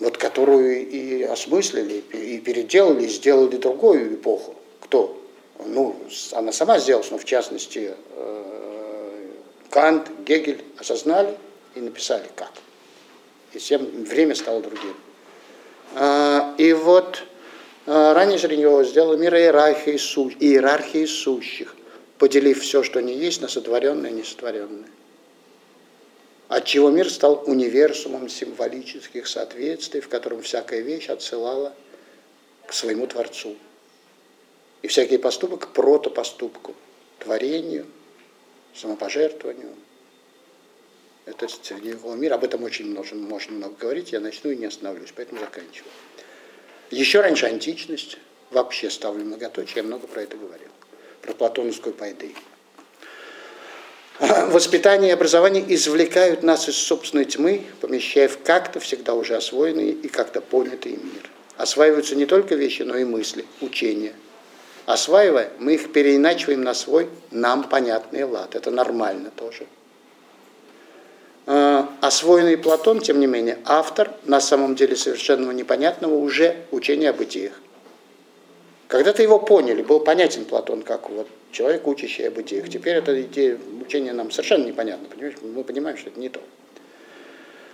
[0.00, 4.54] Вот которую и осмыслили, и переделали, и сделали другую эпоху.
[4.80, 5.18] Кто?
[5.64, 5.96] Ну,
[6.32, 8.58] она сама сделалась, но в частности э,
[9.70, 11.36] Кант, Гегель осознали
[11.74, 12.52] и написали как.
[13.52, 14.94] И всем время стало другим.
[15.94, 17.22] А, и вот
[17.86, 21.74] а, ранее Жиренева сделал мир иерархии, су, иерархии сущих,
[22.18, 24.88] поделив все, что не есть, на сотворенное и несотворенное.
[26.48, 31.74] Отчего мир стал универсумом символических соответствий, в котором всякая вещь отсылала
[32.66, 33.54] к своему Творцу.
[34.80, 36.74] И всякий поступок к протопоступку,
[37.18, 37.86] творению–
[38.78, 39.74] самопожертвованию.
[41.26, 42.32] Это средневековый мир.
[42.32, 44.12] Об этом очень можно, можно много говорить.
[44.12, 45.90] Я начну и не остановлюсь, поэтому заканчиваю.
[46.90, 48.18] Еще раньше античность.
[48.50, 50.70] Вообще ставлю многоточие, я много про это говорил.
[51.20, 52.34] про платоновскую пайды.
[54.18, 60.08] Воспитание и образование извлекают нас из собственной тьмы, помещая в как-то всегда уже освоенный и
[60.08, 61.30] как-то понятый мир.
[61.56, 64.14] Осваиваются не только вещи, но и мысли, учения.
[64.88, 68.54] Осваивая, мы их переиначиваем на свой нам понятный лад.
[68.54, 69.66] Это нормально тоже.
[71.44, 77.12] А, освоенный Платон, тем не менее, автор на самом деле совершенно непонятного уже учения о
[77.12, 77.52] бытиях.
[78.86, 82.70] Когда-то его поняли, был понятен Платон как вот человек, учащий об идеях.
[82.70, 85.06] Теперь эта идея учения нам совершенно непонятна.
[85.06, 85.34] Понимаешь?
[85.42, 86.40] Мы понимаем, что это не то.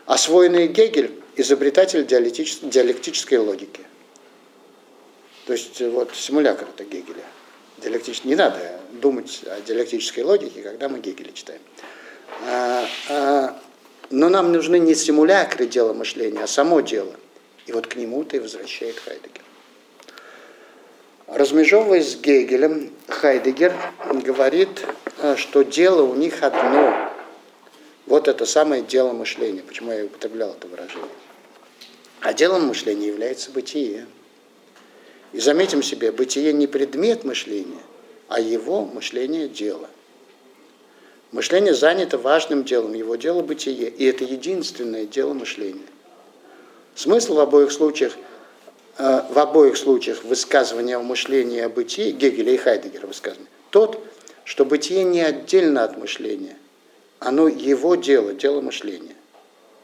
[0.07, 3.83] Освоенный Гегель– изобретатель диалектической логики.
[5.47, 7.25] То есть вот симулятор это Гегеля.
[7.79, 8.25] Диалектич...
[8.25, 8.59] Не надо
[8.93, 11.61] думать о диалектической логике, когда мы Гегеля читаем.
[12.47, 13.61] А, а,
[14.11, 17.15] но нам нужны не симулякры дела мышления, а само дело.
[17.67, 19.43] И вот к нему-то и возвращает Хайдегер.
[21.27, 23.75] Размежевываясь с Гегелем, Хайдегер
[24.23, 24.85] говорит,
[25.19, 27.11] э, что дело у них одно.
[28.07, 29.63] Вот это самое дело мышления.
[29.63, 31.09] Почему я употреблял это выражение?
[32.21, 34.07] А делом мышления является бытие.
[35.35, 37.83] И заметим себе, бытие не предмет мышления,
[38.29, 39.91] а его мышление– дело.
[41.33, 45.87] Мышление занято важным делом, его дело– бытие, и это единственное дело мышления.
[46.95, 48.17] Смысл в обоих случаях–
[48.97, 54.01] Э, в обоих случаях высказывания о мышлении о бытии, Гегеля и Хайдегера высказывания, тот,
[54.45, 56.57] что бытие не отдельно от мышления,
[57.19, 59.17] оно его дело, дело мышления.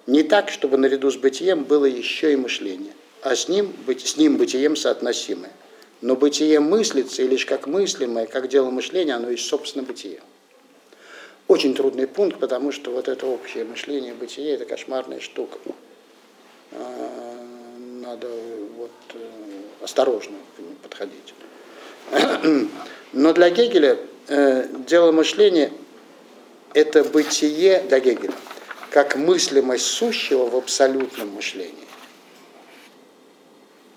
[0.06, 4.37] Не так, чтобы наряду с бытием было еще и мышление, а с ним, с ним
[4.37, 5.52] бытием соотносимое.
[6.00, 10.20] Но бытие мыслится, и лишь как мыслимое, как дело мышления, оно и собственно бытие.
[11.46, 15.59] Очень трудный пункт, потому что вот это общее мышление, бытие– это кошмарная штука.
[16.72, 17.46] А,
[18.00, 18.28] надо
[18.76, 19.18] вот, э,
[19.83, 21.35] осторожно к ним подходить.
[23.12, 25.72] Но для Гегеля э, дело мышления–
[26.72, 28.33] это бытие для Гегеля,
[28.90, 31.89] как мыслимость сущего в абсолютном мышлении.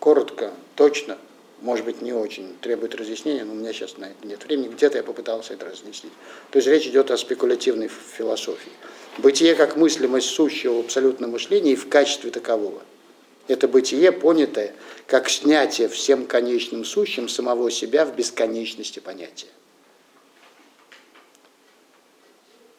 [0.03, 1.17] Коротко, точно,
[1.61, 4.67] может быть, не очень требует разъяснения, но у меня сейчас на это нет времени.
[4.67, 6.11] Где-то я попытался это разъяснить.
[6.51, 8.73] То есть речь идет о спекулятивной философии.
[9.17, 12.81] Бытие как мыслимость сущего в абсолютном мышлении в качестве такового–
[13.47, 14.75] это бытие, понятое
[15.07, 19.47] как снятие всем конечным сущим самого себя в бесконечности понятия.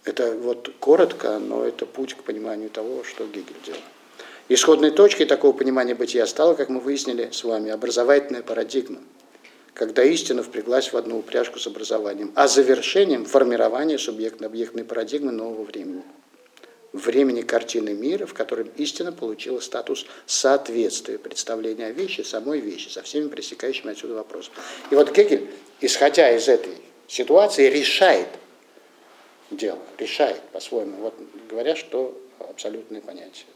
[0.04, 3.80] Это вот коротко, но это путь к пониманию того, что Гегель делал.
[4.48, 9.00] Исходной точкой такого понимания бытия стала, как мы выяснили с вами, образовательная парадигма,
[9.72, 16.02] когда истина впряглась в одну упряжку с образованием, а завершением формирования субъектно-объектной парадигмы нового времени
[16.94, 23.02] времени картины мира, в котором истина получила статус соответствия представления о вещи, самой вещи, со
[23.02, 24.56] всеми пресекающими отсюда вопросами.
[24.90, 26.76] И вот Гегель, исходя из этой
[27.08, 28.28] ситуации, решает
[29.50, 30.98] дело, решает по-своему.
[30.98, 31.14] Вот
[31.50, 33.46] говорят, что абсолютное понятие.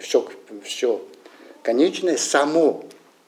[0.00, 0.28] Все,
[0.62, 1.06] все
[1.62, 2.84] конечное само,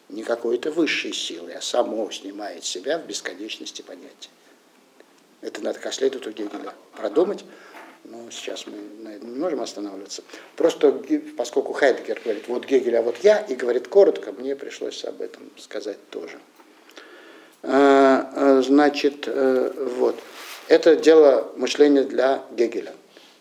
[0.09, 4.30] не какой-то высшей силы, а само снимает себя в бесконечности понятия.
[5.40, 7.44] Это надо как следует у Гегеля продумать.
[8.04, 10.22] Но ну, сейчас мы на этом не можем останавливаться.
[10.54, 11.02] Просто
[11.37, 15.50] поскольку Хайдгер говорит, вот Гегель, а вот я, и говорит коротко, мне пришлось об этом
[15.56, 16.38] сказать тоже.
[17.64, 20.16] А, а, значит, э, вот.
[20.68, 22.92] Это дело мышления для Гегеля.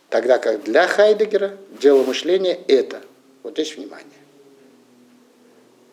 [0.10, 3.02] Тогда как для Хайдегера дело мышления это,
[3.44, 4.06] вот здесь внимание,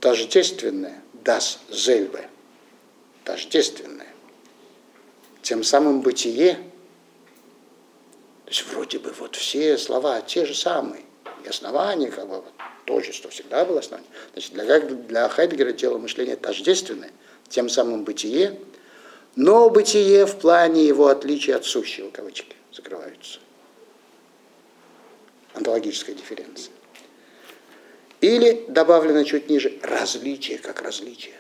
[0.01, 2.27] тождественное, das selbe,
[3.25, 4.07] тождественное.
[5.42, 6.59] Тем самым бытие–
[8.53, 11.05] то есть вроде бы вот все слова те же самые.
[11.42, 12.53] И основания, как бы, вот,
[12.85, 14.11] тожество всегда было основание.
[14.35, 17.12] Значит, для, для Хайдгера дело мышления тождественное,
[17.48, 18.61] тем самым бытие,
[19.37, 23.38] но бытие в плане его отличия от сущего, кавычки, закрываются.
[25.55, 26.73] Онтологическая дифференция.
[28.21, 31.35] Или, добавлено чуть ниже, различие как различие.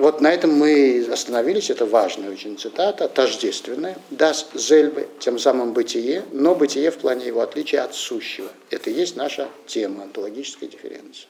[0.00, 6.24] вот на этом мы остановились, это важная очень цитата, тождественная, даст зельбы, тем самым бытие,
[6.32, 8.48] но бытие в плане его отличия от сущего.
[8.70, 11.26] Это и есть наша тема онтологической дифференции.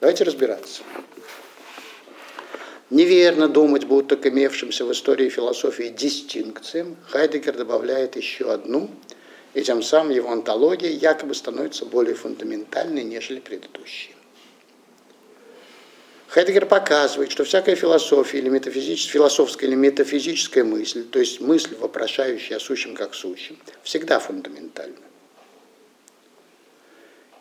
[0.00, 0.82] Давайте разбираться.
[2.90, 8.90] Неверно думать, будто к имевшимся в истории философии дистинкциям Хайдегер добавляет еще одну,
[9.54, 14.14] и тем самым его онтология якобы становится более фундаментальной, нежели предыдущие.
[16.28, 22.58] Хайдегер показывает, что всякая философия или метафизическая, философская или метафизическая мысль, то есть мысль, вопрошающая
[22.58, 24.96] о сущем как сущем, всегда фундаментальна.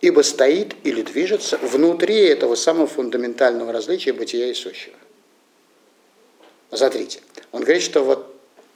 [0.01, 4.95] ибо стоит или движется внутри этого самого фундаментального различия бытия и сущего.
[6.71, 7.19] Смотрите,
[7.51, 8.35] он говорит, что вот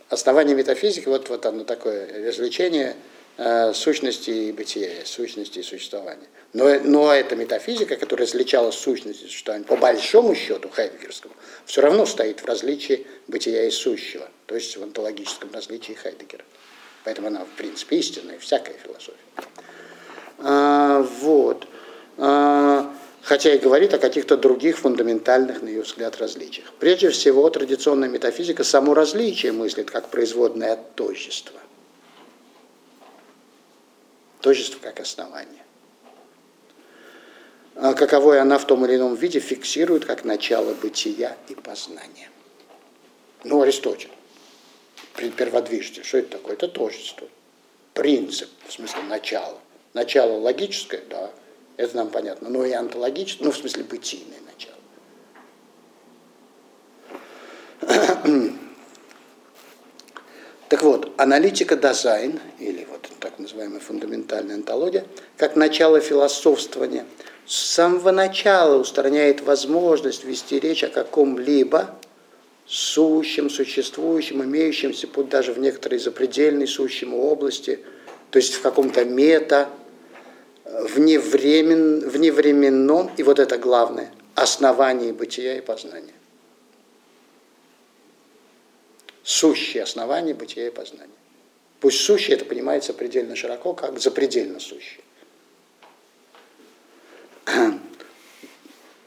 [0.09, 2.95] основание метафизики, вот, вот оно такое развлечение
[3.37, 6.27] э, сущности и бытия, сущности и существования.
[6.53, 11.33] Но, но эта метафизика, которая различала сущность и существование, по большому счету хайдегерскому,
[11.65, 16.43] все равно стоит в различии бытия и сущего, то есть в онтологическом различии Хайдегера.
[17.03, 19.17] Поэтому она, в принципе, истинная, всякая философия.
[20.39, 21.67] А, вот.
[22.17, 22.93] А,
[23.29, 26.73] хотя и говорит о каких-то других фундаментальных, на ее взгляд, различиях.
[26.79, 31.59] Прежде всего, традиционная метафизика само различие мыслит как производное от тождества.
[34.41, 35.63] Тождество как основание.
[37.75, 42.31] А каковое она в том или ином виде фиксирует как начало бытия и познания.
[43.43, 44.09] Ну, Аристотель,
[45.37, 46.53] перводвижитель, что это такое?
[46.55, 47.27] Это тождество.
[47.93, 49.59] Принцип, в смысле начало.
[49.93, 51.29] Начало логическое, да,
[51.79, 54.75] это нам понятно, но и онтологическое, ну, в смысле бытийное начало.
[60.69, 65.03] Так вот, аналитика дизайн, или вот так называемая фундаментальная онтология,
[65.35, 67.05] как начало философствования–
[67.49, 71.95] с самого начала устраняет возможность вести речь о каком-либо
[72.67, 77.79] сущем, существующем, имеющемся, путь даже в некоторой запредельной сущему области,
[78.29, 79.67] то есть в каком-то мета,
[80.69, 86.13] вневремен, вневременном, и вот это главное, основании бытия и познания.
[89.23, 91.11] Сущее основание бытия и познания.
[91.79, 95.03] Пусть сущее это понимается предельно широко, как запредельно сущее.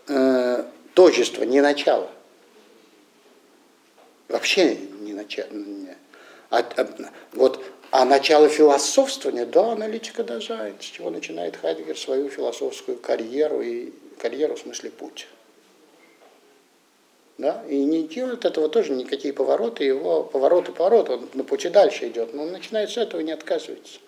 [0.09, 2.11] э, тожество, не начало.
[4.29, 5.49] Вообще не начало.
[6.51, 12.97] А, а, вот, а начало философствования, да, аналитика даже, с чего начинает Хайдегер свою философскую
[12.97, 15.29] карьеру, и карьеру в смысле путь.
[17.37, 17.63] Да?
[17.69, 22.33] И не делает этого тоже никакие повороты, его повороты, повороты, он на пути дальше идет,
[22.33, 23.99] но он начинает с этого и не отказывается.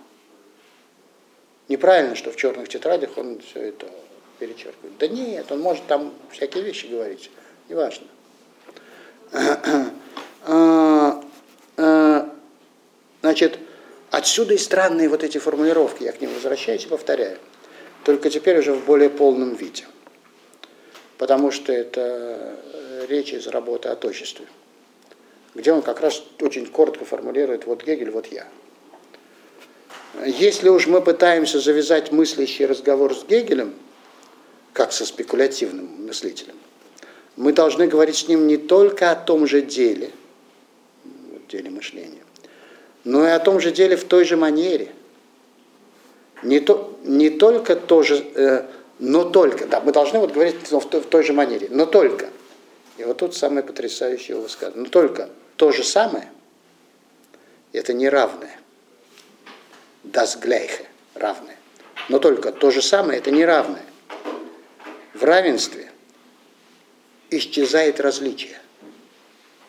[1.68, 3.86] Неправильно, что в черных тетрадях он все это
[4.38, 4.96] перечеркивать.
[4.96, 7.30] Да нет, он может там всякие вещи говорить,
[7.68, 8.06] неважно.
[10.46, 11.24] А,
[11.78, 12.30] а,
[13.22, 13.58] значит,
[14.16, 17.38] отсюда и странные вот эти формулировки, я к ним возвращаюсь и повторяю.
[18.04, 19.84] Только теперь уже в более полном виде.
[21.18, 22.56] Потому что это
[23.08, 24.46] речь из работы о тождестве,
[25.54, 28.46] где он как раз очень коротко формулирует вот Гегель, вот я.
[30.24, 33.74] Если уж мы пытаемся завязать мыслящий разговор с Гегелем,
[34.72, 36.56] как со спекулятивным мыслителем.
[37.36, 40.10] Мы должны говорить с ним не только о том же деле,
[41.48, 42.23] деле мышления,
[43.04, 44.92] но и о том же деле в той же манере.
[46.42, 48.66] Не, то, не только то же, э,
[48.98, 52.28] но только, да, мы должны вот говорить в, в той же манере, но только.
[52.98, 54.82] И вот тут самое потрясающее его сказано.
[54.82, 56.30] Но только то же самое,
[57.72, 58.58] это не равное.
[60.04, 60.84] Das gleiche,
[61.14, 61.56] равное.
[62.08, 63.84] Но только то же самое, это не равное
[65.14, 65.90] в равенстве
[67.30, 68.58] исчезает различие.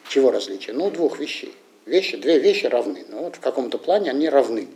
[0.09, 0.75] Чего различие?
[0.75, 1.55] Ну, двух вещей.
[1.85, 3.05] Вещи, две вещи равны.
[3.09, 4.67] Но вот в каком-то плане они равны.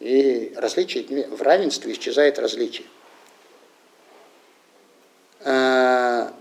[0.00, 2.86] И различие, в равенстве исчезает различие.
[5.40, 6.34] А,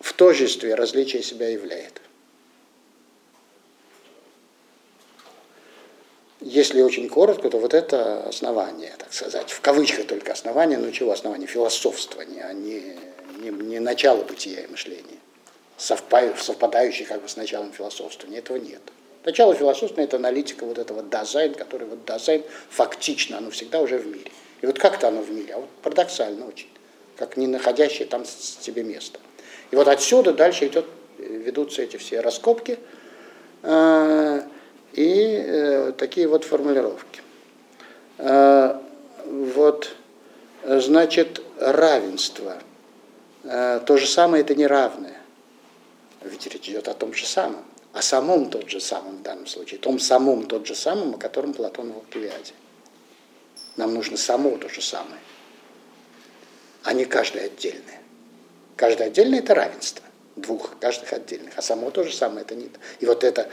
[0.00, 2.00] в тожестве различие себя являет.
[6.40, 11.12] Если очень коротко, то вот это основание, так сказать, в кавычках только основание, но чего
[11.12, 11.46] основание?
[11.46, 12.96] Философствование, а не,
[13.38, 15.18] не, не начало бытия и мышления,
[15.76, 18.38] совпадающее как бы с началом философствования.
[18.38, 18.80] Этого нет.
[19.24, 24.06] Начало философствования– это аналитика вот этого дизайн, который вот дизайн фактично, оно всегда уже в
[24.06, 24.32] мире.
[24.62, 26.68] И вот как-то оно в мире, а вот парадоксально очень,
[27.16, 29.20] как не находящее там себе место.
[29.70, 30.86] И вот отсюда дальше идет,
[31.18, 32.78] ведутся эти все раскопки,
[33.62, 34.42] э,
[34.92, 37.22] и э, такие вот формулировки.
[38.18, 38.78] Э,
[39.24, 39.94] вот,
[40.64, 42.58] значит, равенство.
[43.44, 45.21] Э, то же самое это неравное.
[46.24, 47.64] Ведь речь идет о том же самом.
[47.92, 49.78] О самом тот же самом в данном случае.
[49.78, 52.54] Том самом тот же самом, о котором Платон в Алкивиаде.
[53.76, 55.20] Нам нужно само то же самое,
[56.82, 58.00] а не каждое отдельное.
[58.76, 60.04] Каждое отдельное это равенство
[60.36, 61.56] двух, каждых отдельных.
[61.56, 62.72] А само то же самое это нет.
[63.00, 63.48] И вот это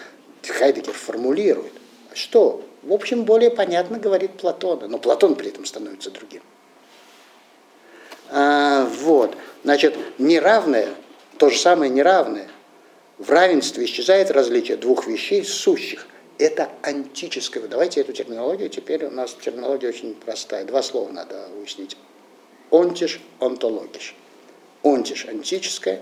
[0.48, 1.74] Хайдегер формулирует,
[2.14, 6.42] что, в общем, более понятно говорит Платона, но Платон при этом становится другим.
[8.30, 10.90] А, вот, значит, неравное,
[11.38, 12.50] то же самое неравное.
[13.20, 16.08] В равенстве исчезает различие двух вещей сущих.
[16.38, 17.68] это антическое.
[17.68, 20.64] Давайте эту терминологию, теперь у нас терминология очень простая.
[20.64, 21.98] Два слова надо уяснить.
[22.72, 24.16] Онтиш, онтологиш.
[24.84, 26.02] Онтиш– антическое,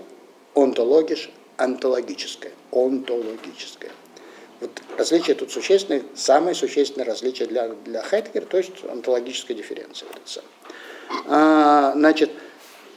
[0.54, 2.52] онтологиш– онтологическое.
[2.70, 3.90] Онтологическое.
[4.60, 10.08] Вот различие тут существенное, самое существенное различие для, для Хайдегера, то есть онтологическая дифференция.
[11.26, 12.30] А, значит,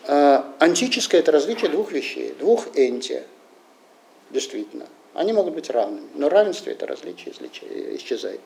[0.07, 3.23] а, антическое– это различие двух вещей, двух энти,
[4.31, 4.87] действительно.
[5.13, 7.33] Они могут быть равными, но равенство это различие
[7.97, 8.39] исчезает.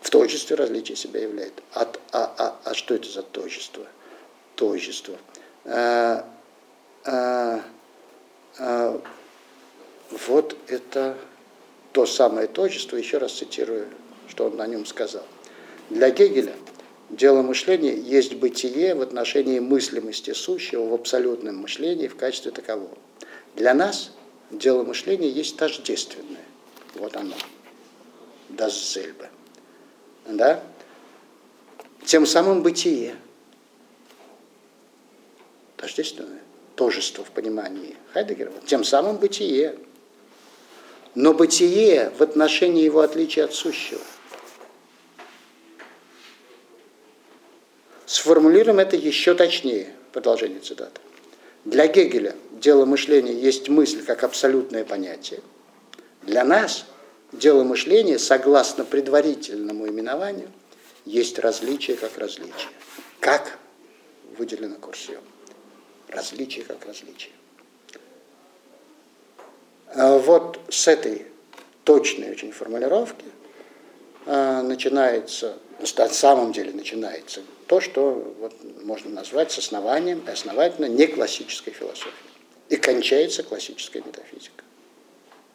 [0.00, 1.52] В тождестве различие себя являет.
[1.74, 3.86] А, а, а, а что это за тожество?
[4.54, 5.16] Тожество.
[5.64, 6.24] А,
[7.04, 7.62] а,
[8.58, 9.00] а,
[10.10, 11.16] вот это
[11.92, 13.88] то самое тожество, еще раз цитирую,
[14.28, 15.24] что он на нем сказал.
[15.90, 16.54] Для Гегеля
[17.10, 22.96] дело мышления есть бытие в отношении мыслимости сущего в абсолютном мышлении в качестве такового.
[23.56, 24.12] Для нас
[24.50, 26.44] дело мышления есть тождественное.
[26.94, 27.34] Вот оно.
[28.48, 29.30] Даззельбе.
[30.26, 30.62] Да?
[32.04, 33.16] Тем самым бытие.
[35.76, 36.42] Тождественное.
[36.76, 38.52] Тожество в понимании Хайдегера.
[38.66, 39.78] Тем самым бытие.
[41.14, 44.00] Но бытие в отношении его отличия от сущего.
[48.06, 49.92] Сформулируем это еще точнее.
[50.12, 51.00] Продолжение цитаты.
[51.64, 55.40] Для Гегеля дело мышления есть мысль как абсолютное понятие.
[56.22, 56.84] Для нас
[57.32, 60.50] дело мышления, согласно предварительному именованию,
[61.04, 62.70] есть различие как различие.
[63.20, 63.58] Как
[64.36, 65.24] выделено курсивом.
[66.08, 67.32] Различие как различие.
[69.94, 71.26] А вот с этой
[71.84, 73.24] точной очень формулировки
[74.26, 78.54] а, начинается, на самом деле начинается то, что вот
[78.84, 82.27] можно назвать с основанием и основательно не классической философией.
[82.68, 84.64] И кончается классическая метафизика.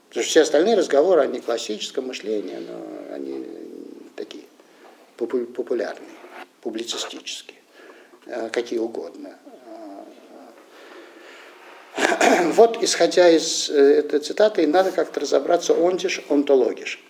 [0.09, 3.45] Потому что все остальные разговоры о неклассическом мышлении, но они
[4.15, 4.43] такие
[5.17, 6.09] популярные,
[6.61, 7.57] публицистические,
[8.25, 9.37] э, какие угодно.
[12.53, 17.03] Вот, исходя из э, этой цитаты, надо как-то разобраться ontisch, ontologisch.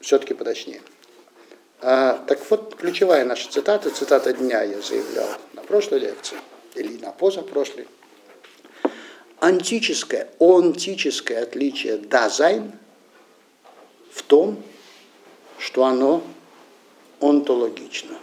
[0.00, 0.80] Все-таки поточнее.
[1.80, 6.36] А, так вот, ключевая наша цитата, цитата дня я заявлял на прошлой лекции,
[6.74, 7.86] или на позапрошлой.
[9.40, 12.72] Антическое, онтическое отличие дазайн
[14.10, 14.62] в том,
[15.58, 16.22] что оно
[17.20, 18.16] онтологично.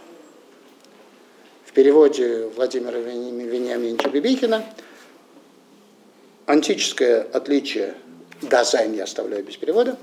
[1.64, 4.64] В переводе Владимира Вениаминовича Бибихина
[6.46, 7.94] антическое отличие
[8.42, 9.98] дазайн я оставляю без перевода,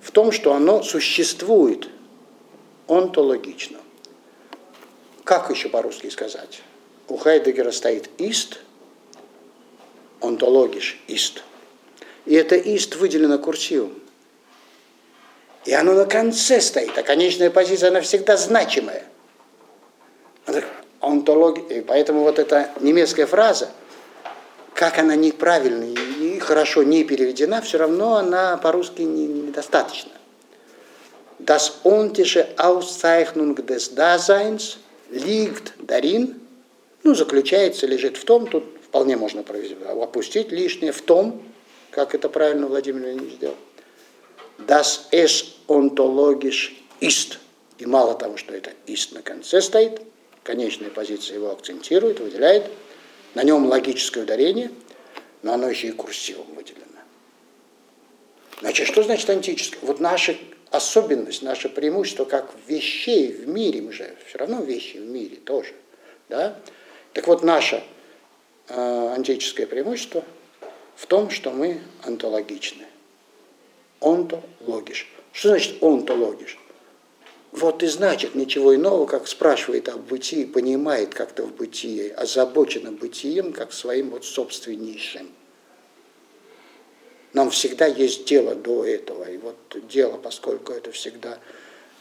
[0.00, 1.88] в том, что оно существует–
[2.88, 3.78] онтологично.
[5.24, 6.62] Как еще по-русски сказать?
[7.08, 8.60] У Хайдегера стоит ist,
[10.26, 11.42] ontologisch ist.
[12.24, 13.92] И это ist выделено курсивом.
[15.64, 19.04] И оно на конце стоит, а конечная позиция, она всегда значимая.
[21.00, 21.70] Онтолог...
[21.70, 23.70] И поэтому вот эта немецкая фраза,
[24.74, 30.12] как она неправильно и хорошо не переведена, все равно она по-русски недостаточно.
[31.38, 34.78] Das ontische Auszeichnung des Daseins
[35.10, 36.40] liegt darin,
[37.02, 38.64] ну, заключается, лежит в том, тут
[38.96, 39.44] вполне можно
[40.00, 41.42] опустить лишнее, в том,
[41.90, 43.56] как это правильно Владимир Леонидович сделал,
[44.66, 46.72] das es ontologisch
[47.02, 47.36] ist.
[47.76, 50.00] И мало того, что это ist на конце стоит,
[50.44, 52.70] конечная позиция его акцентирует, выделяет,
[53.34, 54.70] на нем логическое ударение,
[55.42, 56.86] но оно еще и курсивом выделено.
[58.62, 59.80] Значит, что значит антическое?
[59.82, 60.38] Вот наши
[60.70, 65.74] особенность, наше преимущество как вещей в мире, мы же все равно вещи в мире тоже.
[66.30, 66.58] Да?
[67.12, 67.95] Так вот, наше э,
[68.68, 70.24] антическое преимущество
[70.96, 72.86] в том, что мы онтологичны.
[74.00, 75.08] Онтологиш.
[75.32, 76.58] Что значит онтологиш?
[77.52, 83.52] Вот и значит ничего иного, как спрашивает о бытии, понимает как-то в бытии, озабочено бытием,
[83.52, 85.30] как своим вот собственнейшим.
[87.32, 89.30] Нам всегда есть дело до этого.
[89.30, 89.56] И вот
[89.88, 91.38] дело, поскольку это всегда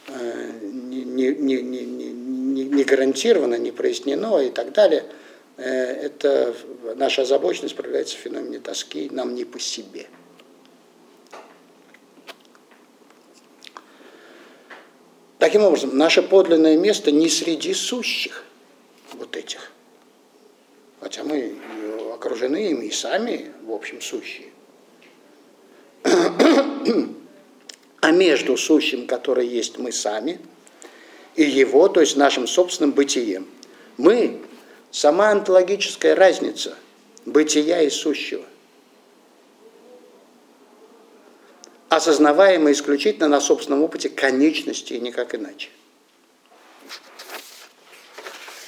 [0.08, 5.25] э, не, не, не, не, не гарантировано, не прояснено и так далее, э,
[5.58, 6.56] это
[6.96, 10.08] наша озабоченность проявляется в феномене тоски, нам не по себе.
[15.38, 18.44] Таким образом, наше подлинное место не среди сущих
[19.14, 19.72] вот этих,
[21.00, 21.56] хотя мы
[22.14, 24.50] окружены ими и сами, в общем, сущие
[28.06, 30.40] а между сущим, который есть мы сами,
[31.36, 33.48] и его, то есть нашим собственным бытием.
[33.98, 34.42] Мы–
[34.96, 36.74] сама онтологическая разница
[37.26, 38.46] бытия и сущего.
[41.90, 45.70] осознаваемые исключительно на собственном опыте конечности и никак иначе.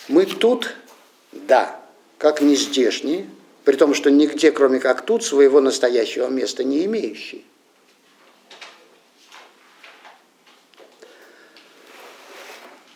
[0.08, 0.76] Мы тут,
[1.34, 1.78] да,
[2.18, 3.28] как не здешние,
[3.66, 7.42] при том, что нигде, кроме как тут, своего настоящего места не имеющие.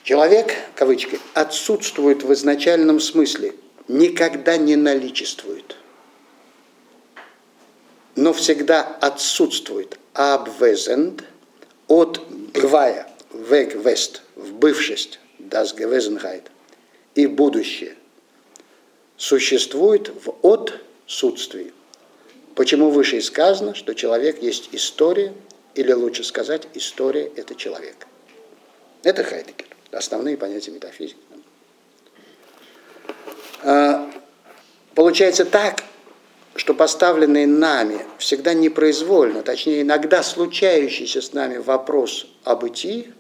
[0.04, 3.54] Человек, кавычки, отсутствует в изначальном смысле,
[3.88, 5.76] никогда не наличествует,
[8.16, 11.24] но всегда отсутствует, abwesend,
[11.88, 12.20] от
[12.54, 16.46] бывая, west, в бывшесть, das Gewesenheit,
[17.14, 17.96] и будущее,
[19.18, 21.74] существует в отсутствии.
[22.56, 25.34] Почему выше и сказано, что человек есть история,
[25.76, 28.08] или лучше сказать, история– это человек.
[29.04, 31.20] Это Хайдегер основные понятия метафизики.
[33.64, 34.10] А,
[34.96, 35.84] получается так,
[36.56, 43.14] что поставленный нами всегда непроизвольно, точнее иногда случающийся с нами вопрос о бытии,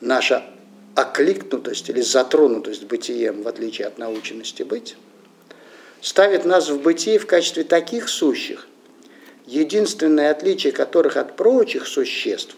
[0.00, 0.44] наша
[0.94, 4.96] окликнутость или затронутость бытием, в отличие от наученности быть,
[6.00, 8.68] ставит нас в бытии в качестве таких сущих,
[9.46, 12.56] единственное отличие которых от прочих существ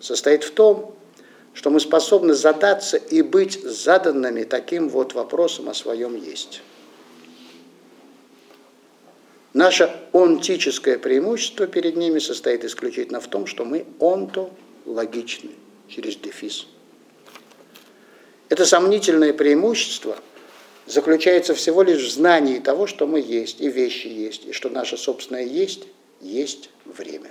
[0.00, 0.93] состоит в том,
[1.54, 6.60] что мы способны задаться и быть заданными таким вот вопросом о своем есть.
[9.52, 15.52] Наше онтическое преимущество перед ними состоит исключительно в том, что мы онтологичны
[15.88, 16.66] через дефис.
[18.48, 20.18] Это сомнительное преимущество
[20.86, 24.96] заключается всего лишь в знании того, что мы есть, и вещи есть, и что наше
[24.96, 25.84] собственное есть,
[26.20, 27.30] есть время.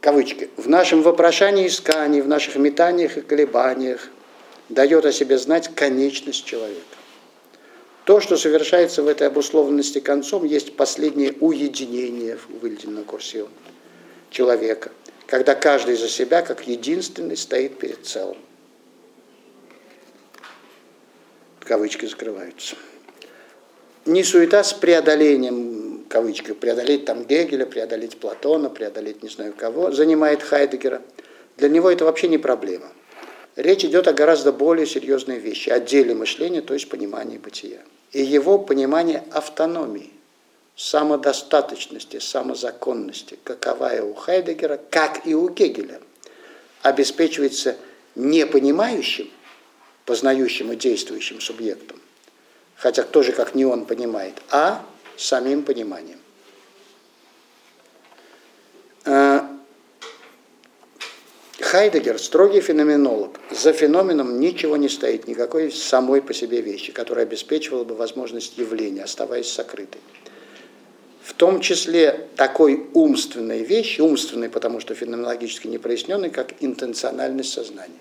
[0.00, 4.08] Кавычки, в нашем вопрошании и искании, в наших метаниях и колебаниях
[4.68, 6.82] дает о себе знать конечность человека.
[8.04, 13.50] То, что совершается в этой обусловленности концом, есть последнее уединение, выделено курсивом,
[14.30, 14.90] человека,
[15.26, 18.38] когда каждый за себя, как единственный, стоит перед целым.
[21.60, 22.76] Кавычки закрываются.
[24.06, 25.77] Не суета с преодолением
[26.08, 31.02] кавычках, преодолеть там Гегеля, преодолеть Платона, преодолеть не знаю кого, занимает Хайдегера.
[31.56, 32.86] Для него это вообще не проблема.
[33.56, 37.80] Речь идет о гораздо более серьезной вещи, о деле мышления, то есть понимании бытия.
[38.12, 40.12] И его понимание автономии,
[40.76, 46.00] самодостаточности, самозаконности, каковая у Хайдегера, как и у Гегеля,
[46.82, 47.76] обеспечивается
[48.14, 49.28] не понимающим,
[50.04, 52.00] познающим и действующим субъектом,
[52.76, 54.86] хотя тоже как не он понимает, а
[55.18, 56.18] самим пониманием.
[59.04, 59.50] А,
[61.60, 67.84] Хайдегер, строгий феноменолог, за феноменом ничего не стоит, никакой самой по себе вещи, которая обеспечивала
[67.84, 70.00] бы возможность явления, оставаясь сокрытой.
[71.22, 77.98] В том числе такой умственной вещи, умственной, потому что феноменологически не проясненной, как интенциональность сознания.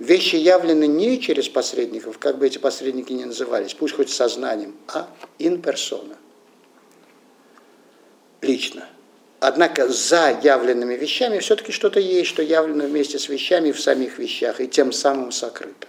[0.00, 5.10] Вещи явлены не через посредников, как бы эти посредники ни назывались, пусть хоть сознанием, а
[5.38, 6.16] in persona.
[8.40, 8.88] Лично.
[9.40, 14.62] Однако за явленными вещами все-таки что-то есть, что явлено вместе с вещами в самих вещах
[14.62, 15.86] и тем самым сокрыто.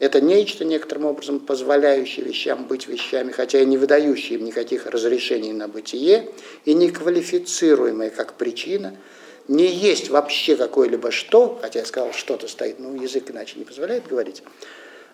[0.00, 5.54] Это нечто, некоторым образом, позволяющее вещам быть вещами, хотя и не выдающее им никаких разрешений
[5.54, 6.30] на бытие,
[6.66, 8.94] и не квалифицируемое как причина–
[9.48, 14.06] не есть вообще какое-либо что, хотя я сказал, что-то стоит, но язык иначе не позволяет
[14.06, 14.42] говорить,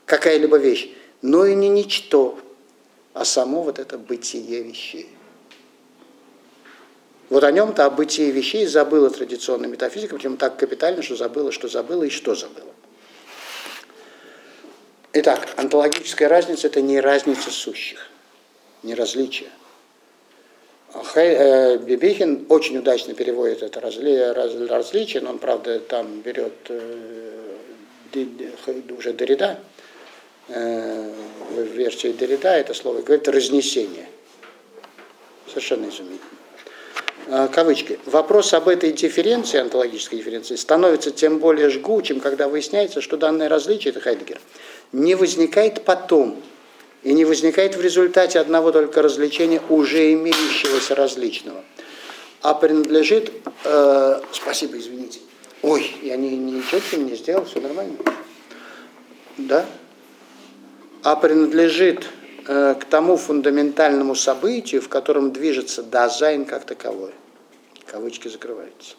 [0.06, 0.90] какая-либо вещь,
[1.22, 2.38] но и не ничто,
[3.12, 5.08] а само вот это бытие вещей.
[7.28, 11.68] Вот о нем-то, о бытии вещей забыла традиционная метафизика, причем так капитально, что забыла, что
[11.68, 12.72] забыла и что забыла.
[15.12, 18.08] Итак, онтологическая разница– это не разница сущих,
[18.82, 19.50] не различие.
[20.92, 24.16] Э, Бибихин очень удачно переводит это разли,
[24.68, 28.24] различие, но он, правда, там берет э,
[28.96, 29.60] уже Дорида,
[30.48, 31.12] э,
[31.50, 34.06] в версии Дорида это слово говорит разнесение.
[35.46, 37.48] Совершенно изумительно.
[37.52, 37.98] Кавычки.
[38.06, 43.90] Вопрос об этой дифференции, онтологической дифференции, становится тем более жгучим, когда выясняется, что данное различие,
[43.90, 44.40] это Хайдегер,
[44.92, 46.42] не возникает потом,
[47.02, 51.62] и не возникает в результате одного только развлечения уже имеющегося различного,
[52.42, 53.32] а принадлежит,
[53.64, 55.20] э, спасибо, извините,
[55.62, 57.96] ой, я не, не четким не сделал, все нормально,
[59.38, 59.64] да,
[61.02, 62.06] а принадлежит
[62.46, 67.12] э, к тому фундаментальному событию, в котором движется дизайн как таковой.
[67.86, 68.94] Кавычки закрываются.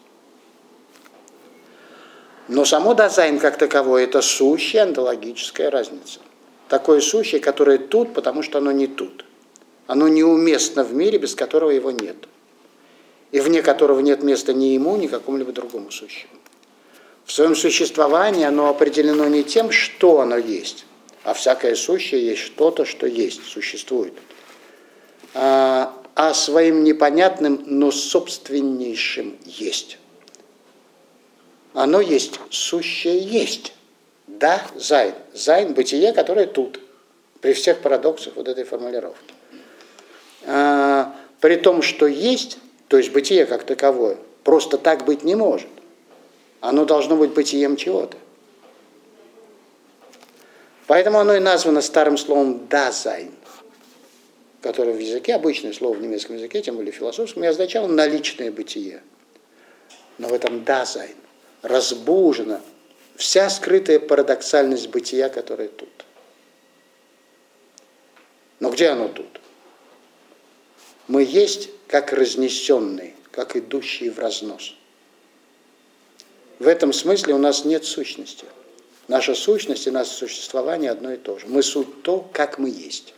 [2.48, 6.18] Но само дизайн как таковое– это сущая онтологическая разница–
[6.72, 9.26] такое сущее, которое тут, потому что оно не тут.
[9.86, 12.16] Оно неуместно в мире, без которого его нет.
[13.30, 16.32] И вне которого нет места ни ему, ни какому-либо другому сущему.
[17.26, 20.86] В своем существовании оно определено не тем, что оно есть,
[21.24, 24.14] а всякое сущее есть что-то, что есть, существует.
[25.34, 29.98] А, а своим непонятным, но собственнейшим есть.
[31.74, 33.74] Оно есть, сущее есть.
[34.42, 35.14] Da-Sein.
[35.34, 36.80] Sein– бытие, которое тут,
[37.40, 39.32] при всех парадоксах вот этой формулировки.
[40.44, 45.68] А, при том, что есть, то есть бытие как таковое, просто так быть не может.
[46.60, 48.16] Оно должно быть бытием чего-то.
[50.88, 53.30] Поэтому оно и названо старым словом «дазайн»,
[54.60, 59.04] которое в языке, обычное слово в немецком языке, тем более философском, и означало наличное бытие.
[60.18, 61.14] Но в этом «дазайн»
[61.62, 62.60] разбужена
[63.22, 66.04] вся скрытая парадоксальность бытия, которая тут.
[68.58, 69.40] Но где оно тут?
[71.06, 74.74] Мы есть как разнесенные, как идущие в разнос.
[76.58, 78.46] В этом смысле у нас нет сущности.
[79.06, 81.46] Наша сущность и наше существование одно и то же.
[81.46, 83.14] Мы суть то, как мы есть.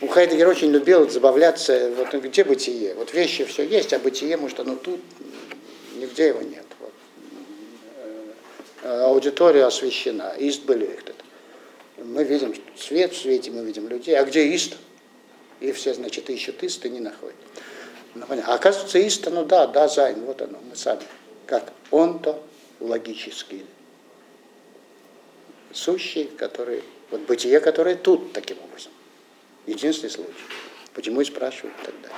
[0.00, 2.94] У Хайдегер очень любил забавляться, вот где бытие?
[2.94, 5.00] Вот вещи все есть, а бытие, может, оно тут,
[5.94, 6.67] нигде его нет.
[8.82, 11.16] Э, аудитория освещена, ist beleuchtet.
[11.96, 14.16] Мы видим свет в свете, мы видим людей.
[14.16, 14.76] А где ist?
[15.60, 17.34] И все, значит, ищут ist и не находят.
[18.14, 21.02] Ну, а оказывается, ist, ну да, Da-Sein, вот оно, мы сами.
[21.46, 23.64] Как онтологически
[25.72, 28.92] сущий, который, вот бытие, которое тут таким образом.
[29.66, 30.32] Единственный случай.
[30.94, 32.08] Почему и спрашивают тогда.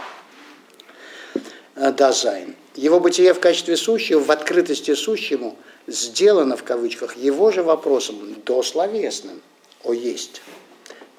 [1.93, 2.57] Дазайн.
[2.75, 5.57] Его бытие в качестве сущего, в открытости сущему,
[5.91, 8.17] сделано в кавычках его же вопросом
[8.47, 9.43] дословесным
[9.83, 10.41] о есть.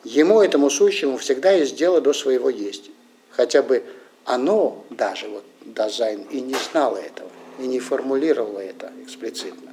[0.03, 2.89] Ему, этому сущему, всегда есть дело до своего есть.
[3.29, 3.83] Хотя бы
[4.25, 9.71] оно даже, вот Дазайн, и не знало этого, и не формулировало это эксплицитно.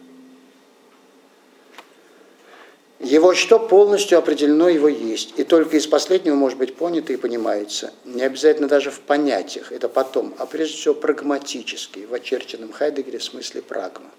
[3.01, 7.92] Его что полностью определено его есть, и только из последнего может быть понято и понимается.
[8.05, 13.62] Не обязательно даже в понятиях, это потом, а прежде всего прагматически, в очерченном Хайдегере смысле
[13.62, 14.11] прагма.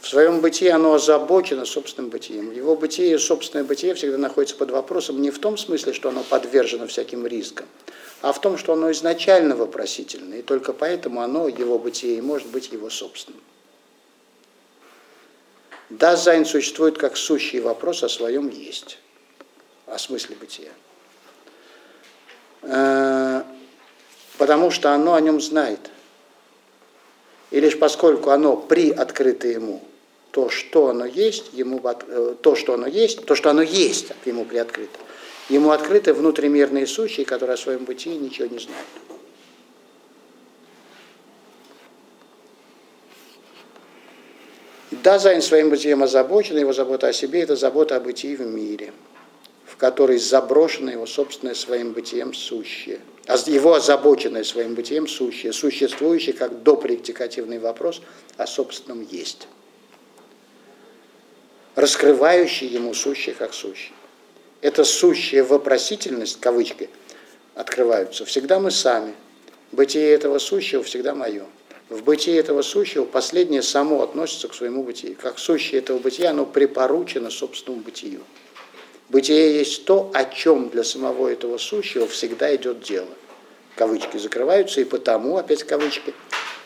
[0.00, 2.52] В своем бытии оно озабочено собственным бытием.
[2.52, 6.22] Его бытие и собственное бытие всегда находится под вопросом не в том смысле, что оно
[6.22, 7.66] подвержено всяким рискам,
[8.22, 12.48] а в том, что оно изначально вопросительное, и только поэтому оно, его бытие, и может
[12.48, 13.40] быть его собственным.
[15.90, 18.98] Дазайн существует как сущий вопрос о своем есть,
[19.86, 20.70] о смысле бытия.
[22.62, 23.42] Э,
[24.36, 25.80] потому что оно о нем знает.
[27.50, 29.82] И лишь поскольку оно приоткрыто ему,
[30.30, 34.44] то, что оно есть, ему, э, то, что оно есть, то, что оно есть, ему
[34.44, 34.98] приоткрыто,
[35.48, 38.86] ему открыты внутримерные сущие, которые о своем бытии ничего не знают.
[44.90, 48.92] Да, Зайн своим бытием озабочен, его забота о себе– это забота о бытии в мире,
[49.64, 53.00] в которой заброшено его собственное своим бытием сущее.
[53.26, 58.00] А его озабоченное своим бытием сущее, существующее как допредикативный вопрос
[58.38, 59.46] о собственном есть,
[61.78, 63.92] раскрывающий ему сущее как сущее.
[64.60, 66.90] Это сущая вопросительность, кавычки,
[67.54, 68.24] открываются.
[68.24, 69.14] Всегда мы сами.
[69.70, 71.46] Бытие этого сущего всегда мое
[71.88, 75.16] в бытии этого сущего последнее само относится к своему бытию.
[75.20, 78.20] Как сущее этого бытия, оно припоручено собственному бытию.
[79.08, 83.08] Бытие есть то, о чем для самого этого сущего всегда идет дело.
[83.74, 86.12] Кавычки закрываются, и потому, опять кавычки,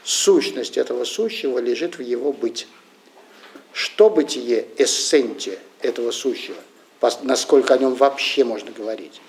[0.03, 2.67] сущность этого сущего лежит в его быть.
[3.73, 6.59] Что бытие, эссентия этого сущего,
[7.23, 9.21] насколько о нем вообще можно говорить,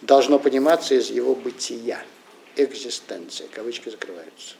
[0.00, 2.02] должно пониматься из его бытия,
[2.56, 4.54] экзистенция, кавычки закрываются.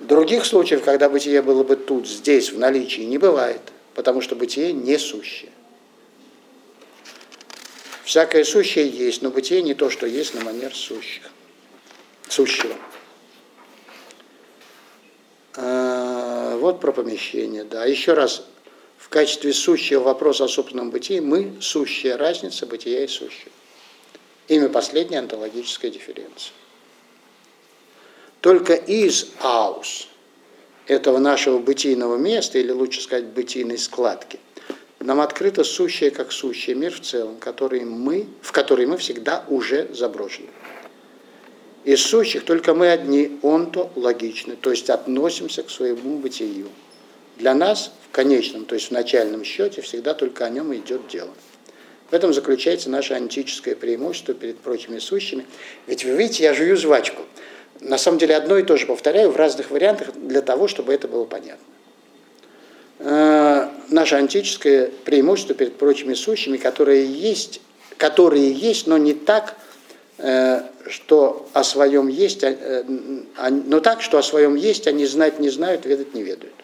[0.00, 3.60] Других случаев, когда бытие было бы тут, здесь, в наличии, не бывает,
[3.94, 5.50] потому что бытие не сущее.
[8.04, 11.30] Всякое сущее есть, но бытие не то, что есть на манер сущих,
[12.28, 12.74] сущего.
[15.56, 17.86] А, вот про помещение, да.
[17.86, 18.44] Еще раз,
[18.98, 23.52] в качестве сущего вопроса о собственном бытии мы сущая разница бытия и сущего.
[24.48, 26.52] Имя последняя онтологическая дифференция.
[28.40, 30.08] Только из аус,
[30.86, 34.38] этого нашего бытийного места, или лучше сказать, бытийной складки,
[35.00, 39.88] нам открыто сущее как сущее мир в целом, который мы, в который мы всегда уже
[39.94, 40.48] заброшены.
[41.84, 46.68] Из сущих только мы одни, он-то логичны, то есть относимся к своему бытию.
[47.36, 51.30] для нас в конечном, то есть в начальном счете, всегда только о нем идет дело.
[52.10, 55.46] В этом заключается наше антическое преимущество перед прочими сущими.
[55.86, 57.22] Ведь вы видите, я жую жвачку.
[57.80, 61.06] На самом деле одно и то же повторяю в разных вариантах для того, чтобы это
[61.06, 61.64] было понятно.
[62.98, 67.60] Э, наше антическое преимущество перед прочими сущими, которые есть,
[67.96, 69.56] которые есть, но не так,
[70.18, 75.86] что о своем есть, э, но так, что о своем есть, они знать не знают,
[75.86, 76.54] ведать не ведают.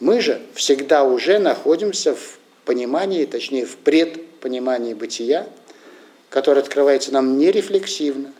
[0.00, 5.46] Мы же всегда уже находимся в понимании, точнее в предпонимании бытия,
[6.28, 8.32] которое открывается нам не рефлексивно,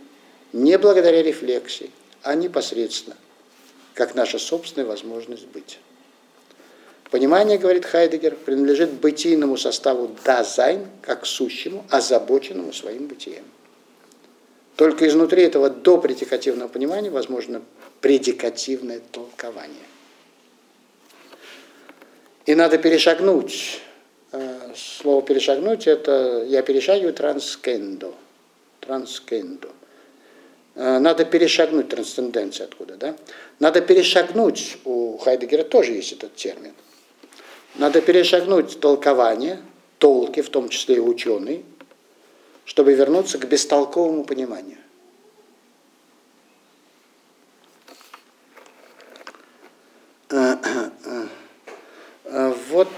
[0.53, 1.91] не благодаря рефлексии,
[2.23, 3.17] а непосредственно,
[3.95, 5.79] как наша собственная возможность быть.
[7.13, 13.45] Понимание, говорит Хайдегер, принадлежит бытийному составу дазайн, как сущему, озабоченному своим бытием.
[14.77, 17.63] Только изнутри этого допредикативного понимания возможно
[18.01, 19.87] предикативное толкование.
[22.47, 23.81] И надо перешагнуть
[24.37, 28.15] Э, слово перешагнуть, это я перешагиваю транскендо.
[28.81, 29.69] Транскендо.
[30.75, 33.17] Э, надо перешагнуть трансценденцию откуда, да?
[33.61, 36.73] Надо перешагнуть, у Хайдегера тоже есть этот термин.
[37.77, 39.61] Надо перешагнуть толкование,
[39.99, 41.65] толки, в том числе и ученый,
[42.65, 44.79] чтобы вернуться к бестолковому пониманию.
[52.27, 52.89] Э, вот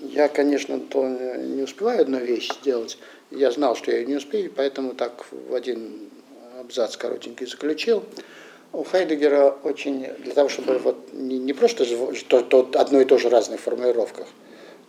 [0.00, 2.98] я, конечно, то не успеваю одну вещь сделать.
[3.30, 6.10] Я знал, что я ее не успею, поэтому так в один
[6.58, 8.02] абзац коротенький заключил.
[8.72, 11.84] У Хайдегера очень, для того, чтобы вот не, не просто
[12.28, 14.26] то, то, одно и то же в разных формулировках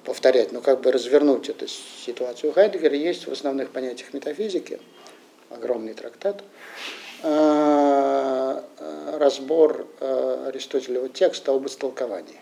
[0.04, 2.50] повторять, но как бы развернуть эту ситуацию.
[2.50, 4.80] У Хайдегера есть в основных понятиях метафизики,
[5.50, 6.44] огромный трактат,
[7.24, 12.40] э, э, разбор э, Аристотелева текста об истолковании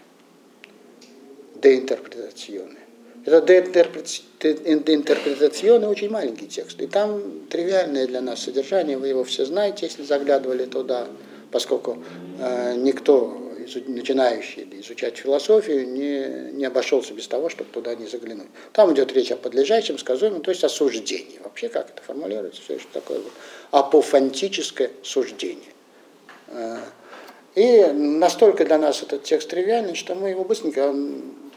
[1.55, 2.77] деинтерпретационе.
[3.25, 6.79] Это деинтерпретационе очень маленький текст.
[6.81, 11.05] И там тривиальное для нас содержание, вы его все знаете, если заглядывали туда,
[11.51, 12.01] поскольку
[12.77, 18.47] никто, начинающий изучать философию, не, не обошелся без того, чтобы туда не заглянуть.
[18.73, 21.39] Там идет речь о подлежащем, сказуемом, то есть о суждении.
[21.43, 23.21] Вообще, как это формулируется, все что такое
[23.71, 25.73] апофантическое суждение.
[26.47, 26.77] Э,
[27.55, 30.93] и настолько для нас этот текст тривиальный, что мы его быстренько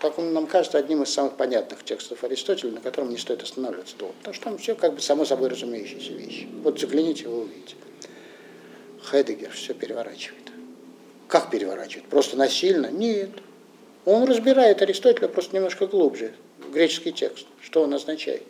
[0.03, 3.97] как он нам кажется, одним из самых понятных текстов Аристотеля, на котором не стоит останавливаться
[3.97, 4.15] долго.
[4.19, 6.49] Потому что там все как бы само собой разумеющиеся вещи.
[6.65, 7.77] Вот загляните, вы увидите.
[9.01, 10.51] Хайдегер все переворачивает.
[11.33, 12.07] Как переворачивает?
[12.09, 12.89] Просто насильно?
[12.89, 13.31] Нет.
[14.05, 16.35] Он разбирает Аристотеля просто немножко глубже,
[16.71, 18.43] греческий текст, что он означает.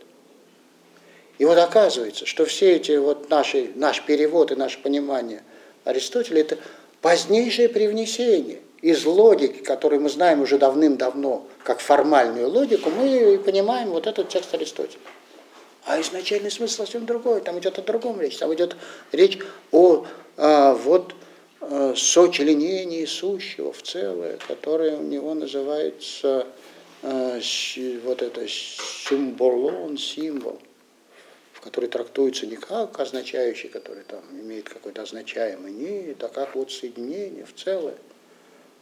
[1.38, 5.44] И вот оказывается, что все эти вот наши, наш перевод и наше понимание
[5.84, 6.58] Аристотеля– это
[7.00, 14.08] позднейшее привнесение– из логики, которую мы знаем уже давным-давно, как формальную логику, мы понимаем вот
[14.08, 14.98] этот текст Аристотеля.
[15.84, 17.42] А изначальный смысл совсем другой.
[17.42, 18.38] Там идет о другом речь.
[18.38, 18.74] Там идет
[19.12, 19.38] речь
[19.70, 20.04] о
[20.36, 21.14] а, вот
[21.62, 26.46] а, сочленении сущего в целое, которое у него называется
[27.02, 27.40] а,
[28.04, 30.60] вот это символон, символ,
[31.52, 36.72] в который трактуется не как означающий, который там имеет какой-то означаемый, нет, а как вот
[36.72, 37.96] соединение в целое.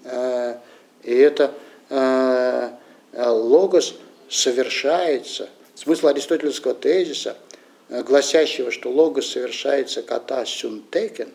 [0.05, 0.57] Э,
[1.03, 1.53] и это
[1.91, 2.71] э,
[3.13, 3.97] логос
[4.31, 7.37] совершается, смысл аристотельского тезиса,
[7.91, 11.31] э, гласящего, что логос совершается ката сюнтекен,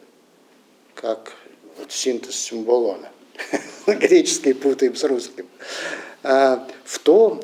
[0.95, 1.33] как
[1.77, 3.11] вот синтез символона,
[3.87, 5.47] греческий путаем с русским,
[6.23, 7.41] в том,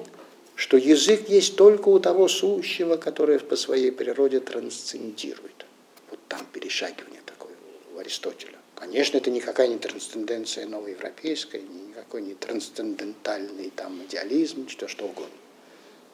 [0.56, 5.66] что язык есть только у того сущего, которое по своей природе трансцендирует.
[6.10, 7.54] Вот там перешагивание такое
[7.93, 8.58] у Аристотеля.
[8.76, 15.36] Конечно, это никакая не трансценденция новоевропейская, никакой не трансцендентальный там идеализм, что, что угодно.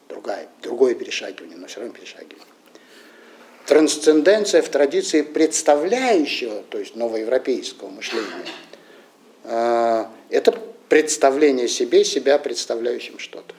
[0.08, 2.46] Другая, другое перешагивание, но все равно перешагивание.
[3.68, 8.46] Трансценденция в традиции представляющего, то есть новоевропейского мышления,
[9.44, 10.58] а, это
[10.88, 13.54] представление себе, себя представляющим что-то.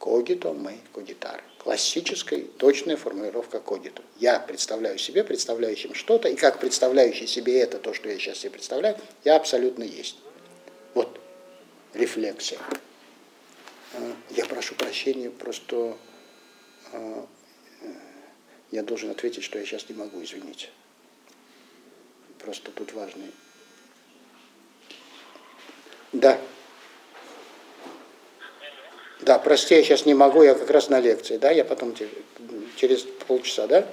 [0.00, 1.44] Когито мы когитар.
[1.58, 4.02] Классическая, точная формулировка когито.
[4.18, 8.50] Я представляю себе, представляющим что-то, и как представляющий себе это, то, что я сейчас себе
[8.50, 10.16] представляю, я абсолютно есть.
[10.94, 11.20] Вот
[11.92, 12.58] рефлексия.
[13.92, 15.96] А, я прошу прощения, просто
[16.92, 17.26] а,
[18.74, 20.68] я должен ответить, что я сейчас не могу, извините.
[22.40, 23.30] Просто тут важный.
[26.12, 26.40] Да.
[29.20, 31.94] Да, прости, я сейчас не могу, я как раз на лекции, да, я потом
[32.76, 33.86] через полчаса, да?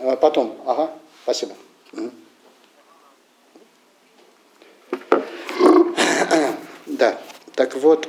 [0.00, 0.90] А потом, ага,
[1.22, 1.54] спасибо.
[6.86, 7.20] Да,
[7.54, 8.08] так вот,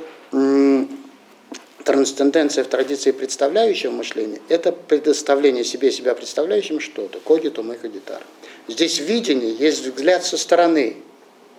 [1.98, 8.22] трансценденция в традиции представляющего мышления– это предоставление себе себя представляющим что-то, когитум и когитар.
[8.68, 10.98] Здесь видение есть взгляд со стороны,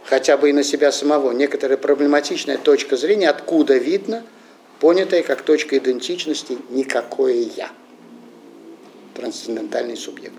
[0.05, 4.23] хотя бы и на себя самого, некоторая проблематичная точка зрения, откуда видно,
[4.79, 7.69] понятая как точка идентичности «никакое я»
[9.15, 10.35] трансцендентальный субъект.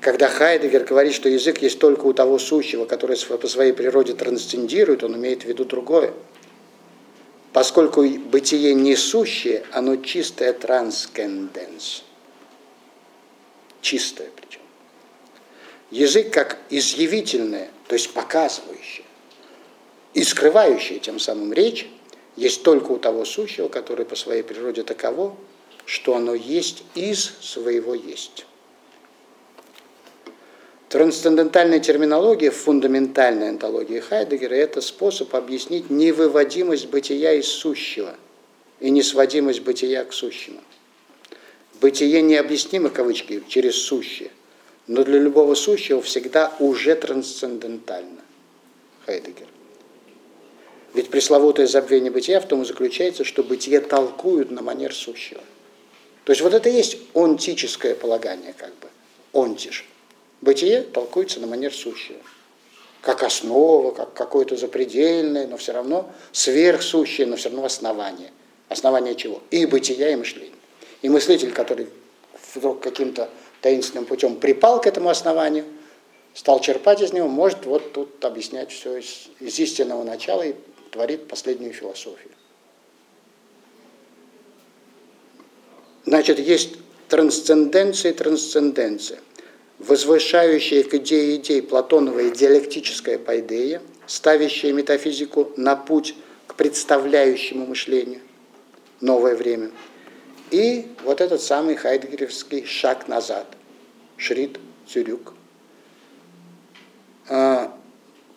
[0.00, 5.04] Когда Хайдегер говорит, что язык есть только у того сущего, который по своей природе трансцендирует,
[5.04, 6.12] он имеет в виду другое.
[7.52, 12.04] Поскольку бытие несущее, оно чистая транскенденс.
[13.80, 14.60] Чистое причем.
[15.90, 19.04] Язык как изъявительное, то есть показывающее
[20.14, 21.88] и скрывающее тем самым речь,
[22.36, 25.36] есть только у того сущего, который по своей природе таково,
[25.84, 28.46] что оно есть из своего есть.
[30.90, 38.16] Трансцендентальная терминология в фундаментальной антологии Хайдегера– это способ объяснить невыводимость бытия из сущего
[38.80, 40.60] и несводимость бытия к сущему.
[41.80, 44.32] Бытие необъяснимо, кавычки, через сущее,
[44.88, 48.22] но для любого сущего всегда уже трансцендентально.
[49.06, 49.46] Хайдегер.
[50.94, 55.40] Ведь пресловутое забвение бытия в том и заключается, что бытие толкуют на манер сущего.
[56.24, 58.88] То есть вот это и есть онтическое полагание, как бы,
[59.32, 59.86] онтиш.
[60.40, 62.18] Бытие толкуется на манер сущего.
[63.02, 68.30] Как основа, как какое-то запредельное, но все равно сверхсущее, но все равно основание.
[68.68, 69.42] Основание чего?
[69.50, 70.54] И бытия, и мышления.
[71.02, 71.88] И мыслитель, который
[72.54, 73.30] вдруг каким-то
[73.62, 75.64] таинственным путем припал к этому основанию,
[76.34, 80.54] стал черпать из него, может вот тут объяснять все из, из истинного начала и
[80.90, 82.32] творит последнюю философию.
[86.04, 86.76] Значит, есть
[87.08, 89.20] трансценденция и трансценденция,
[89.80, 96.14] возвышающая к идее идей Платоновая диалектическая пайдея, ставящая метафизику на путь
[96.46, 98.20] к представляющему мышлению,
[99.00, 99.70] новое время.
[100.50, 103.46] И вот этот самый хайдгеревский шаг назад,
[104.16, 105.34] Шрид Цюрюк.
[107.28, 107.76] А,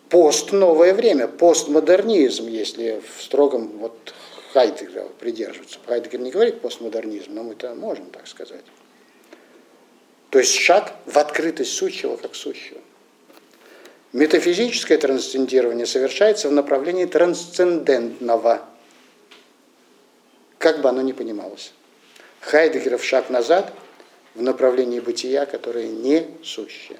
[0.08, 4.14] пост новое время, постмодернизм, если в строгом вот
[4.52, 5.80] Хайдегера придерживаться.
[5.84, 8.64] Хайдегер не говорит постмодернизм, но мы это можем так сказать.
[10.34, 12.80] То есть шаг в открытость сущего как сущего.
[14.12, 18.66] Метафизическое трансцендирование совершается в направлении трансцендентного,
[20.58, 21.72] как бы оно ни понималось.
[22.40, 23.72] Хайдегеров шаг назад
[24.34, 26.98] в направлении бытия, которое не сущее.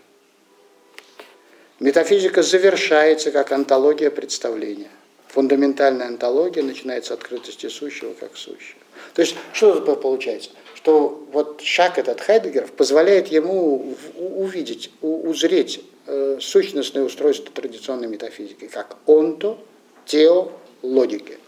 [1.80, 4.90] Метафизика завершается как антология представления–
[5.34, 8.78] фундаментальная антология начинается с открытости сущего как сущего.
[9.14, 10.50] То есть что это получается?
[10.84, 18.98] Что вот шаг этот Хайдегеров позволяет ему увидеть, узреть э, сущностное устройство традиционной метафизики, как
[19.06, 19.56] онто,
[20.04, 21.38] тео, логики.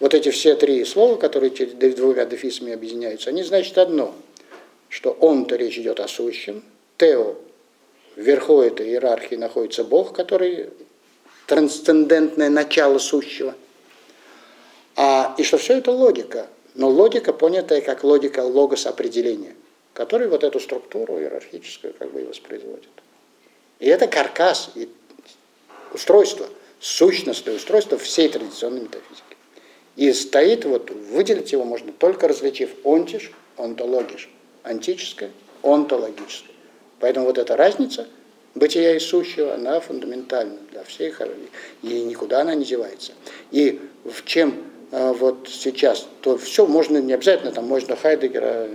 [0.00, 4.12] Вот эти все три слова, которые двумя дефисами объединяются, они значат одно,
[4.88, 6.64] что онто речь идет о сущем,
[6.98, 7.36] тео
[8.16, 10.70] вверху этой иерархии находится Бог, который
[11.46, 13.54] трансцендентное начало сущего.
[14.96, 19.54] А, и что все это логика, но логика, понятая как логика логос определения,
[19.92, 22.88] который вот эту структуру иерархическую как бы и воспроизводит.
[23.78, 24.88] И это каркас, и
[25.92, 26.48] устройство,
[26.80, 29.36] сущностное устройство всей традиционной метафизики.
[29.96, 34.30] И стоит, вот выделить его можно только различив онтиш, онтологиш,
[34.62, 35.30] антическое,
[35.62, 36.54] онтологическое.
[37.00, 38.08] Поэтому вот эта разница–
[38.54, 41.20] бытия и сущего, она фундаментальна для всех,
[41.82, 43.12] и никуда она не девается.
[43.50, 44.62] И в чем
[44.92, 48.68] вот сейчас, то все можно, не обязательно там можно Хайдегера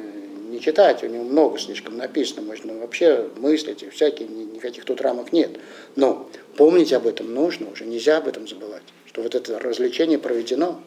[0.49, 5.31] не читать, у него много слишком написано, можно вообще мыслить, и всякие, никаких тут рамок
[5.31, 5.51] нет.
[5.95, 10.81] Но помнить об этом нужно, уже нельзя об этом забывать, что вот это развлечение проведено,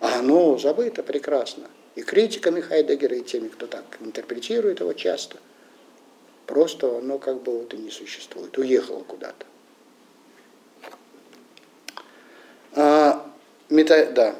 [0.00, 1.64] а оно забыто прекрасно.
[1.94, 5.38] И критиками Хайдегера, и теми, кто так интерпретирует его часто–
[6.46, 9.46] Просто оно как бы вот и не существует, уехало куда-то.
[12.74, 13.26] А,
[13.70, 14.36] мета, да.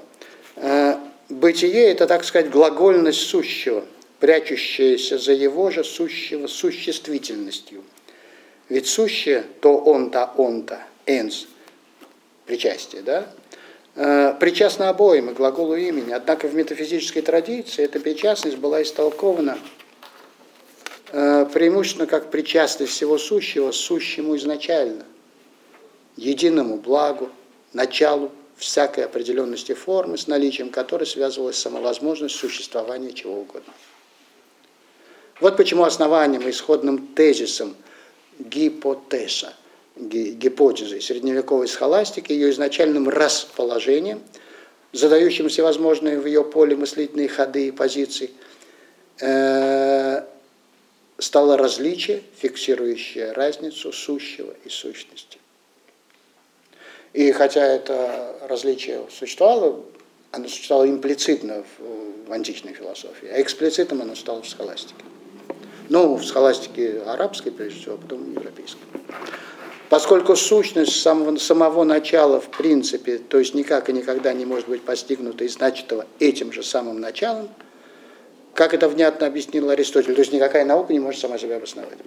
[0.56, 3.84] А, бытие– это, так сказать, глагольность сущего,
[4.20, 7.84] прячущаяся за его же сущего существительностью.
[8.68, 11.46] Ведь сущее то он-то, он-то, энс,
[12.46, 13.26] причастие, да,
[13.94, 16.12] а, причастно обоим и глаголу имени.
[16.12, 19.58] Однако в метафизической традиции эта причастность была истолкована–
[21.12, 25.04] Э, преимущественно как причастность всего сущего сущему изначально,
[26.16, 27.30] единому благу,
[27.72, 33.72] началу всякой определенности формы, с наличием которой связывалась самовозможность существования чего угодно.
[35.40, 37.76] Вот почему основанием исходным тезисом
[38.38, 39.52] гипотеза,
[39.96, 44.22] гипотезой средневековой схоластики, ее изначальным расположением,
[44.92, 48.30] задающим всевозможные в ее поле мыслительные ходы и позиции,
[49.20, 50.24] э,
[51.18, 55.38] стало различие, фиксирующее разницу сущего и сущности.
[57.16, 59.80] И хотя это различие существовало,
[60.32, 65.02] оно существовало имплицитно в, в античной философии, а эксплицитным оно стало в схоластике.
[65.88, 68.82] Ну, в схоластике арабской, прежде всего, а потом европейской.
[69.88, 74.82] Поскольку сущность самого, самого начала, в принципе, то есть никак и никогда не может быть
[74.82, 77.48] постигнута и значитого этим же самым началом,
[78.56, 81.98] как это внятно объяснил Аристотель, то есть никакая наука не может сама себя обосновать.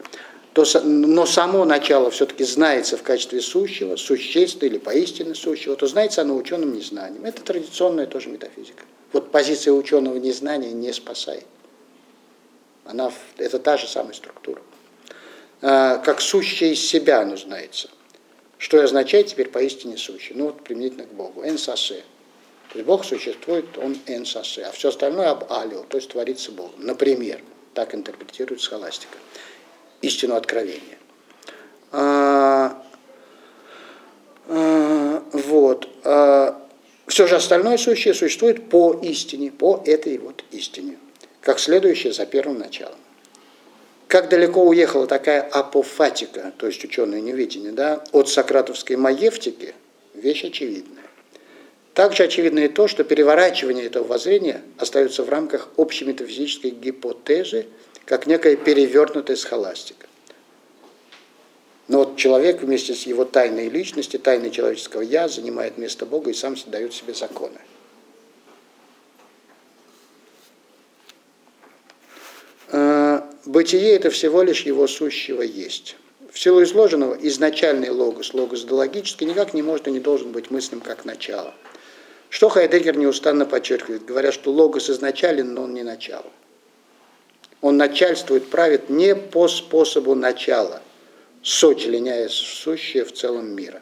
[0.53, 6.21] То, но само начало все-таки знается в качестве сущего, существенного или поистине сущего, то знается
[6.21, 7.23] оно ученым незнанием.
[7.23, 8.83] Это традиционная тоже метафизика.
[9.13, 11.45] Вот позиция ученого незнания не спасает.
[12.83, 14.61] Она, это та же самая структура.
[15.61, 17.89] А, как сущее из себя оно знается.
[18.57, 20.35] Что означает теперь поистине сущее?
[20.35, 21.45] Ну вот применительно к Богу.
[21.45, 22.03] Энсасе.
[22.71, 24.63] То есть Бог существует, он энсасе.
[24.63, 26.75] А все остальное об алио, то есть творится Богом.
[26.77, 27.41] Например,
[27.73, 29.17] так интерпретирует схоластика.
[30.01, 30.97] Истину откровения.
[31.91, 32.83] А,
[34.47, 35.89] а, вот.
[36.03, 36.61] А,
[37.07, 40.97] все же остальное сущее существует по истине, по этой вот истине
[41.41, 42.97] как следующее за первым началом.
[44.07, 49.73] Как далеко уехала такая апофатика, то есть ученое невидение, да, от сократовской маевтики,
[50.13, 51.03] вещь очевидная.
[51.99, 57.65] Также очевидно и то, что переворачивание этого воззрения остается в рамках общей метафизической гипотезы,
[58.05, 60.07] как некая перевернутая схоластика.
[61.89, 66.33] Но вот человек вместе с его тайной личностью, тайной человеческого «я» занимает место Бога и
[66.33, 67.59] сам дает себе законы.
[73.45, 75.97] Бытие– это всего лишь его сущего есть.
[76.31, 80.79] В силу изложенного, изначальный логос, логос дологический, никак не может и не должен быть мыслим
[80.79, 81.53] как начало.
[82.29, 86.31] Что Хайдеггер неустанно подчеркивает, говоря, что логос изначален, но он не начало.
[87.61, 90.81] Он начальствует, правит не по способу начала,
[91.43, 93.81] сочленяя сущее в целом мира.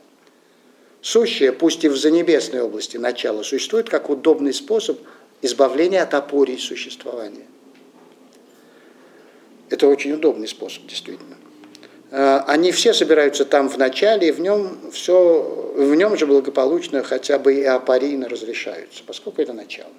[1.01, 4.99] Сущее, пусть и в занебесной области начала, существует как удобный способ
[5.41, 7.45] избавления от опорий существования.
[9.69, 11.36] Это очень удобный способ, действительно.
[12.11, 17.03] А, они все собираются там в начале, и в нем все, в нем же благополучно
[17.03, 19.91] хотя бы и апарийно разрешаются, поскольку это начало.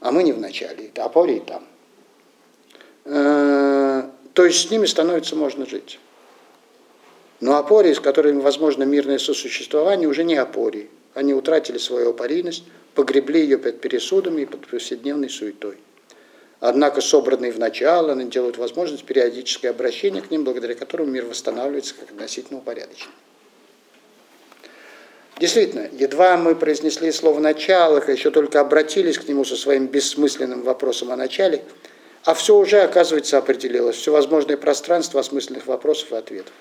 [0.00, 1.64] А мы не в начале, это апорий там.
[3.04, 5.98] А, то есть с ними становится можно жить.
[7.40, 10.88] Но апории, с которыми возможно мирное сосуществование, уже не апории.
[11.14, 12.64] Они утратили свою апорийность,
[12.94, 15.76] погребли ее под пересудами и под повседневной суетой.
[16.66, 21.94] Однако собранные в начало, они делают возможность периодическое обращение к ним, благодаря которому мир восстанавливается
[21.94, 23.10] как относительно упорядочен.
[25.38, 31.12] Действительно, едва мы произнесли слово «начало», еще только обратились к нему со своим бессмысленным вопросом
[31.12, 31.62] о начале,
[32.24, 36.54] а все уже, оказывается, определилось, все возможное пространство осмысленных вопросов и ответов.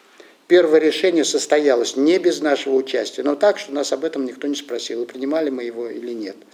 [0.47, 4.56] Первое решение состоялось не без нашего участия, но так, что нас об этом никто не
[4.56, 6.36] спросил, и принимали мы его или нет–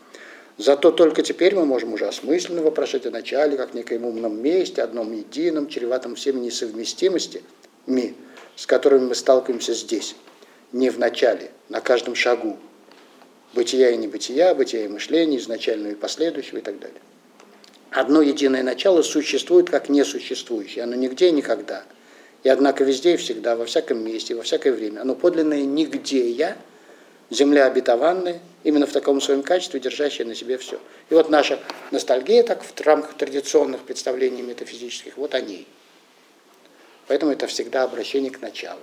[0.59, 5.13] Зато только теперь мы можем уже осмысленно вопрошать о начале, как некоем умном месте, одном
[5.13, 8.13] едином, чреватом всеми несовместимостями,
[8.57, 10.17] с которыми мы сталкиваемся здесь,
[10.73, 12.57] не в начале, на каждом шагу.
[13.53, 16.99] Бытия и небытия, бытия и мышления, изначального и последующего и так далее.
[17.91, 21.85] Одно единое начало существует как несуществующее, оно нигде и никогда.
[22.43, 24.99] И однако везде и всегда, во всяком месте, во всякое время.
[24.99, 26.57] Оно подлинное нигде я,
[27.29, 30.79] земля обетованная, именно в таком своем качестве, держащая на себе все.
[31.09, 31.59] И вот наша
[31.91, 35.65] ностальгия, так в рамках традиционных представлений метафизических, вот они.
[37.07, 38.81] Поэтому это всегда обращение к началу.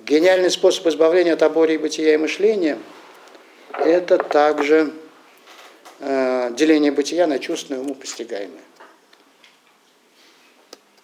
[0.00, 2.78] Гениальный способ избавления от оборий бытия и мышления–
[3.72, 4.92] это также
[6.00, 8.62] э, деление бытия на чувственное уму постигаемое.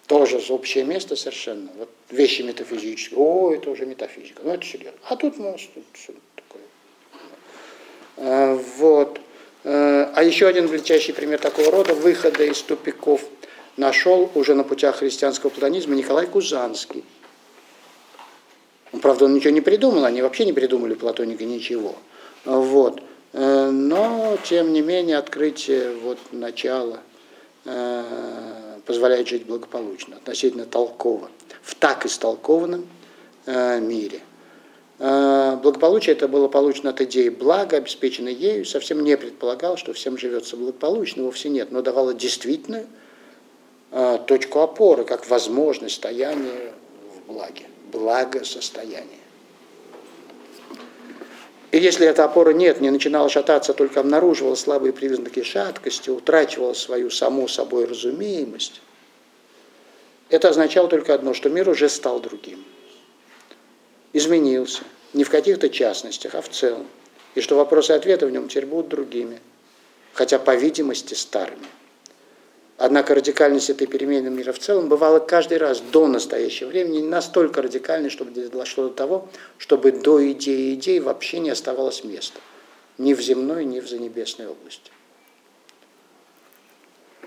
[0.07, 1.69] Тоже общее место совершенно.
[1.75, 3.17] Вот вещи метафизические.
[3.17, 4.41] О, это уже метафизика.
[4.43, 4.99] Ну, это серьезно.
[5.05, 6.32] А тут, ну, Э,
[8.17, 9.19] вот.
[9.63, 13.21] Э, а еще один блестящий пример такого рода выхода из тупиков
[13.77, 17.03] нашел уже на путях христианского платонизма Николай Кузанский.
[18.91, 21.95] Он, правда, он ничего не придумал, они вообще не придумали платоника ничего.
[22.45, 23.01] Вот.
[23.33, 26.99] Э, но, тем не менее, открытие вот, начала
[28.85, 31.29] позволяет жить благополучно, относительно толково,
[31.61, 32.85] в так истолкованном
[33.47, 34.32] мире– Э,
[35.03, 40.55] благополучие это было получено от идеи блага, обеспеченной ею, совсем не предполагал, что всем живется
[40.55, 42.87] благополучно, вовсе нет, но давало действительную
[43.91, 46.73] э, точку опоры, как возможность стояния
[47.17, 49.19] в благе, благосостояние.
[51.71, 57.09] И если этой опоры нет, не начинала шататься, только обнаруживала слабые признаки шаткости, утрачивала свою
[57.09, 58.81] саму собой разумеемость,
[60.29, 62.63] это означало только одно, что мир уже стал другим.
[64.13, 64.83] Изменился.
[65.13, 66.87] Не в каких-то частностях, а в целом.
[67.35, 69.39] И что вопросы и ответы в нем теперь будут другими.
[70.13, 71.67] Хотя, по видимости, старыми.
[72.77, 78.09] Однако радикальность этой перемены мира в целом бывала каждый раз до настоящего времени настолько радикальной,
[78.09, 82.39] чтобы дошло до того, чтобы до идеи идей вообще не оставалось места.
[82.97, 84.91] Ни в земной, ни в занебесной области.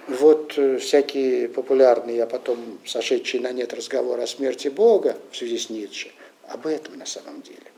[0.08, 5.58] Вот э, всякие популярные, а потом сошедшие на нет разговоры о смерти Бога в связи
[5.58, 6.12] с Ницше,
[6.48, 7.75] об этом на самом деле.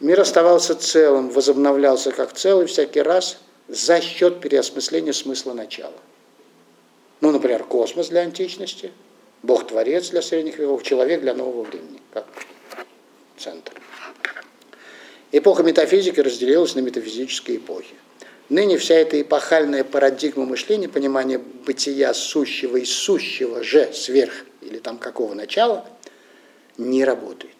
[0.00, 5.92] Мир оставался целым, возобновлялся как целый всякий раз– за счет переосмысления смысла начала.
[7.20, 8.92] Ну, например, космос для античности,
[9.42, 12.26] Бог-творец для средних веков, человек для нового времени, как
[13.36, 13.72] центр.
[15.32, 17.94] Эпоха метафизики разделилась на метафизические эпохи.
[18.48, 24.98] Ныне вся эта эпохальная парадигма мышления, понимание бытия сущего и сущего же сверх или там
[24.98, 25.84] какого начала,
[26.78, 27.55] не работает.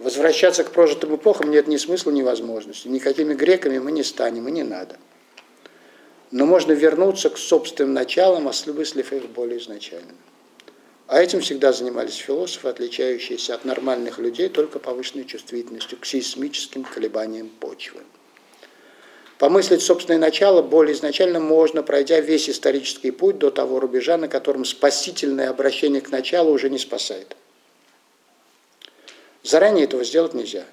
[0.00, 2.88] Возвращаться к прожитым эпохам нет ни смысла, ни возможности.
[2.88, 4.96] Никакими греками мы не станем, и не надо.
[6.30, 10.14] Но можно вернуться к собственным началам, осмыслив их более изначально.
[11.06, 17.50] А этим всегда занимались философы, отличающиеся от нормальных людей только повышенной чувствительностью к сейсмическим колебаниям
[17.50, 18.00] почвы.
[19.36, 24.64] Помыслить собственное начало более изначально можно, пройдя весь исторический путь до того рубежа, на котором
[24.64, 27.36] спасительное обращение к началу уже не спасает.
[29.42, 30.64] Заранее этого сделать нельзя.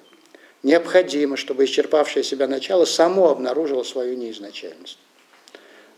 [0.62, 4.98] Необходимо, чтобы исчерпавшее себя начало само обнаружило свою неизначальность.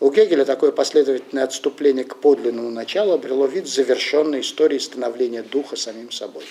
[0.00, 6.10] У Гегеля такое последовательное отступление к подлинному началу обрело вид завершенной истории становления духа самим
[6.10, 6.44] собой.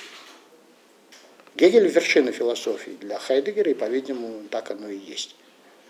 [1.55, 5.35] Гегель– вершина философии для Хайдегера, и, по-видимому, так оно и есть.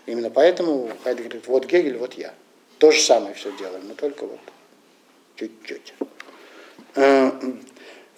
[0.06, 2.34] Именно поэтому Хайдегер говорит, вот Гегель, вот я.
[2.78, 4.40] То же самое все делаем, но только вот
[5.36, 5.94] чуть-чуть.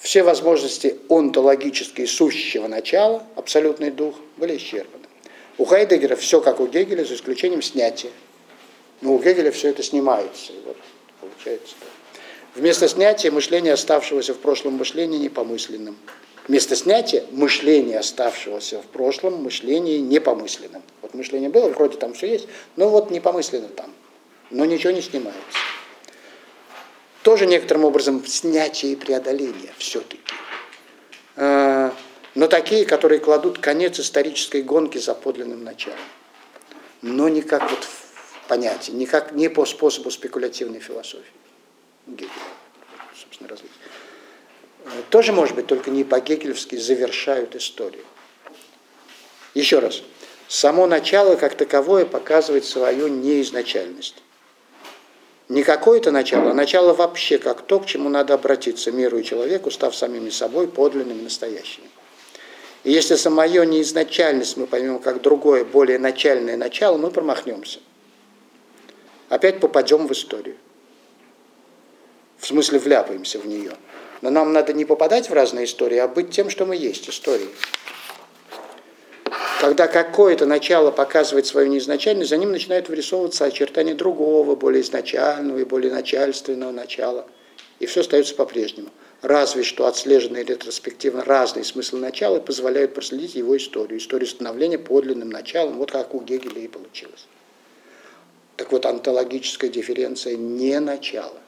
[0.02, 5.04] Все возможности онтологические сущего начала, абсолютный дух, были исчерпаны.
[5.58, 8.10] У Хайдегера все как у Гегеля, за исключением снятия.
[9.00, 10.54] Но у Гегеля все это снимается.
[10.66, 10.76] Вот
[11.20, 11.76] получается.
[12.56, 15.96] Вместо снятия мышление оставшегося в прошлом мышления непомысленным.
[16.48, 20.82] Вместо снятия мышление оставшегося в прошлом мышление непомысленным.
[21.00, 23.94] Вот мышление было, вроде там все есть, но вот непомысленно там.
[24.50, 25.40] Но ничего не снимается
[27.23, 30.20] тоже некоторым образом снятие и преодоление все-таки.
[31.36, 31.94] А,
[32.35, 35.99] но такие, которые кладут конец исторической гонке за подлинным началом.
[37.01, 41.24] Но не как вот в понятии, не, как, не по способу спекулятивной философии.
[42.07, 42.31] Гегеля,
[43.15, 43.74] собственно, развития.
[45.11, 48.05] Тоже, может быть, только не по-гегелевски завершают историю.
[49.55, 50.03] Еще раз.
[50.49, 54.16] Само начало как таковое показывает свою неизначальность
[55.52, 59.70] не какое-то начало, а начало вообще как то, к чему надо обратиться миру и человеку,
[59.70, 61.90] став самими собой подлинными, настоящими.
[62.84, 67.80] И если самое неизначальность мы поймем как другое, более начальное начало, мы промахнемся.
[69.28, 70.56] Опять попадем в историю.
[72.38, 73.72] В смысле вляпаемся в нее.
[74.22, 77.50] Но нам надо не попадать в разные истории, а быть тем, что мы есть, историей.
[79.62, 85.64] Когда какое-то начало показывает свою неизначальность, за ним начинают вырисовываться очертания другого, более изначального и
[85.64, 87.28] более начальственного начала.
[87.78, 88.89] И все остается по-прежнему.
[89.20, 95.74] Разве что отслеженные ретроспективно разные смыслы начала позволяют проследить его историю, историю становления подлинным началом,
[95.74, 97.28] вот как у Гегеля и получилось.
[98.56, 101.39] Так вот, онтологическая дифференция не начало.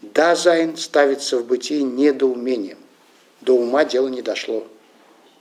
[0.00, 2.78] Дазайн ставится в бытии недоумением.
[3.40, 4.68] До ума дело не дошло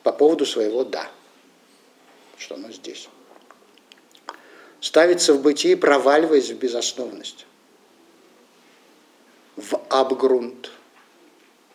[0.03, 1.09] по поводу своего «Da»,
[2.37, 3.09] что оно здесь.
[4.79, 7.45] Ставится в бытии, проваливаясь в безосновность,
[9.55, 10.71] в абгрунт,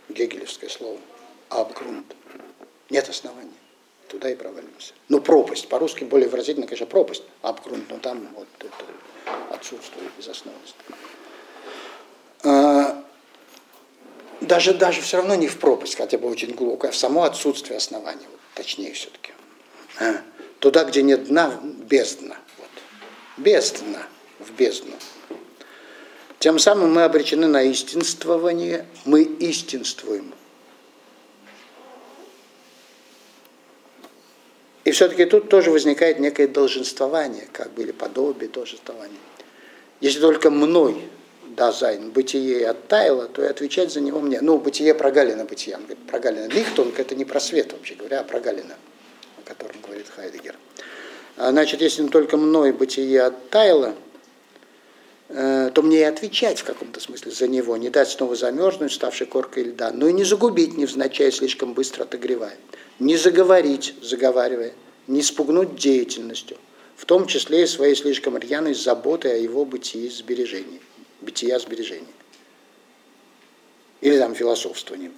[0.08, 0.98] гегелевское слово,
[1.48, 2.14] абгрунт.
[2.90, 3.52] Нет основания.
[4.08, 4.94] Туда и провалимся.
[5.08, 5.68] Ну, пропасть.
[5.68, 7.24] По-русски более выразительно, конечно, пропасть.
[7.42, 10.76] Абгрунт, но там вот это отсутствует безосновность.
[14.46, 17.78] Даже, даже все равно не в пропасть, хотя бы очень глубокая, а в само отсутствие
[17.78, 19.32] основания, точнее все-таки.
[19.98, 20.20] А,
[20.60, 22.36] туда, где нет дна, бездна.
[22.58, 22.68] Вот.
[23.36, 24.06] Без дна,
[24.38, 24.94] в бездну.
[26.38, 30.32] Тем самым мы обречены на истинствование, мы истинствуем.
[34.84, 39.18] И все-таки тут тоже возникает некое долженствование, как бы, или подобие долженствования.
[40.00, 41.08] Если только мной
[41.56, 44.40] дазайн, бытие оттаяло, то и отвечать за него мне.
[44.40, 45.76] Ну, бытие прогалина бытия.
[45.76, 48.76] Он говорит, прогалина Lichtung, это не просвет, вообще говоря, а прогалина,
[49.38, 50.54] о котором говорит Хайдегер.
[51.36, 53.94] А, значит, если только мной бытие оттаяло,
[55.28, 59.26] э, то мне и отвечать в каком-то смысле за него, не дать снова замерзнуть, ставшей
[59.26, 62.56] коркой льда, но и не загубить, невзначай, слишком быстро отогревая,
[62.98, 64.72] не заговорить, заговаривая,
[65.06, 66.58] не спугнуть деятельностью,
[66.96, 70.80] в том числе и своей слишком рьяной заботой о его бытии сбережении
[71.20, 72.06] бытия сбережения.
[74.00, 75.14] Или там философствованием.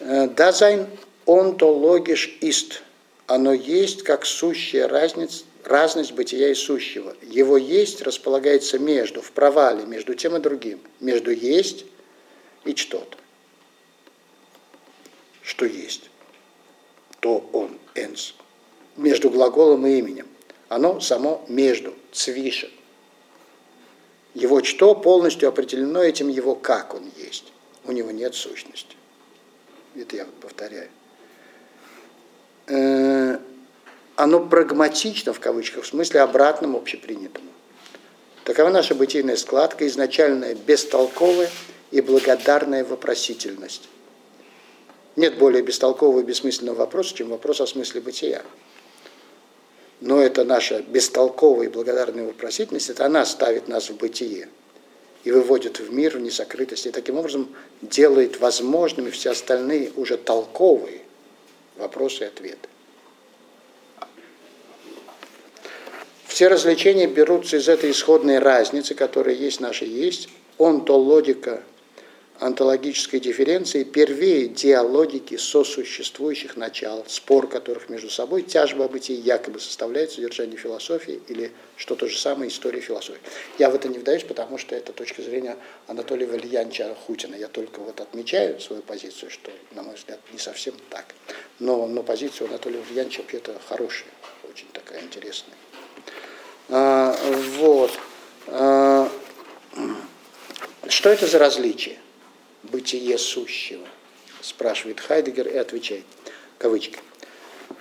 [0.00, 0.86] Э, Dasein
[1.26, 2.82] ontologisch ist.
[3.26, 7.14] Оно есть как сущая разница, разность бытия и сущего.
[7.22, 10.80] Его есть располагается между, в провале, между тем и другим.
[10.98, 11.84] Между есть
[12.64, 13.16] и что-то.
[15.42, 16.10] Что есть.
[17.20, 18.34] То он, энс.
[18.96, 20.26] Между глаголом и именем.
[20.68, 22.70] Оно само между, цвише.
[24.34, 27.52] Его что полностью определено этим его как он есть.
[27.84, 28.96] У него нет сущности.
[29.96, 30.88] Это я повторяю.
[32.68, 33.38] Э,
[34.14, 37.50] оно прагматично, в кавычках, в смысле обратном общепринятому.
[38.44, 41.50] Такова наша бытийная складка, изначальная бестолковая
[41.90, 43.88] и благодарная вопросительность.
[45.16, 48.42] Нет более бестолкового и бессмысленного вопроса, чем вопрос о смысле бытия
[50.00, 54.48] но это наша бестолковая и благодарная вопросительность, это она ставит нас в бытие
[55.24, 61.02] и выводит в мир, в несокрытость, и таким образом делает возможными все остальные уже толковые
[61.76, 62.68] вопросы и ответы.
[66.26, 71.62] Все развлечения берутся из этой исходной разницы, которая есть наша есть, онтологика
[72.40, 80.56] онтологической дифференции первее диалогики сосуществующих начал, спор которых между собой, тяжба бытия якобы составляет содержание
[80.56, 83.20] философии или что то же самое история философии.
[83.58, 87.34] Я в это не вдаюсь, потому что это точка зрения Анатолия Вальянча Хутина.
[87.34, 91.14] Я только вот отмечаю свою позицию, что, на мой взгляд, не совсем так.
[91.58, 94.08] Но, но позиция Анатолия Вальянча вообще-то хорошая,
[94.50, 95.56] очень такая интересная.
[96.70, 97.14] А,
[97.58, 97.90] вот.
[98.46, 99.10] А,
[100.88, 101.98] что это за различие?
[102.62, 103.86] Бытие сущего?
[104.40, 106.04] Спрашивает Хайдегер и отвечает,
[106.58, 106.98] кавычки.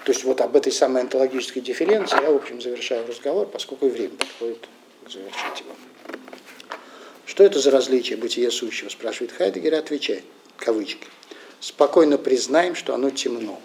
[0.06, 3.90] То есть вот об этой самой онтологической дифференции я, в общем, завершаю разговор, поскольку и
[3.90, 4.68] время подходит
[5.06, 5.76] к завершить его.
[7.26, 10.24] Что это за различие бытия сущего, спрашивает Хайдегер и отвечает,
[10.58, 11.08] кавычки.
[11.60, 13.60] Спокойно признаем, что оно темно.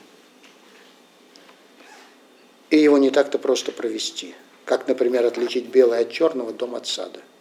[2.71, 4.35] И его не так-то просто провести.
[4.65, 7.21] Как, например, отличить белое от черного, дом от сада–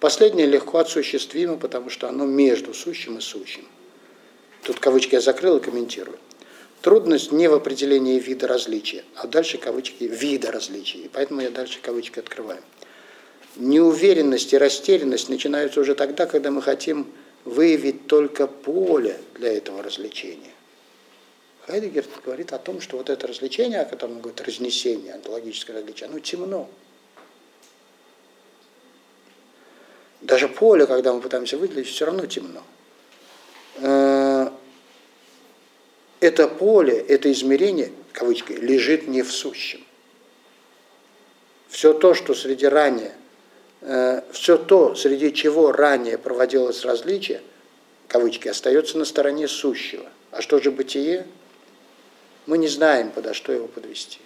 [0.00, 3.66] Последнее легко осуществимо, потому что оно между сущим и сущим.
[4.62, 6.18] Тут кавычки я закрыл и комментирую.
[6.82, 10.98] Трудность не в определении вида различия, а дальше кавычки вида различия.
[10.98, 12.60] И поэтому я дальше кавычки открываю.
[13.56, 17.06] Неуверенность и растерянность начинаются уже тогда, когда мы хотим
[17.44, 20.52] выявить только поле для этого развлечения.
[21.66, 26.08] Хайдегер говорит о том, что вот это развлечение, о котором он говорит, разнесение, онтологическое различие,
[26.08, 26.68] оно темно.
[30.26, 32.60] Даже поле, когда мы пытаемся выделить, все равно темно.
[33.76, 34.50] Э,
[36.18, 39.86] это поле, это измерение, кавычки, лежит не в сущем.
[41.68, 43.14] Все то, что среди ранее,
[43.82, 47.40] э, все то, среди чего ранее проводилось различие,
[48.08, 50.06] кавычки, остается на стороне сущего.
[50.32, 51.24] А что же бытие?
[52.46, 54.18] Мы не знаем, подо что его подвести.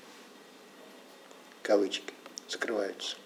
[1.63, 2.15] Кавычки
[2.49, 3.20] закрываются.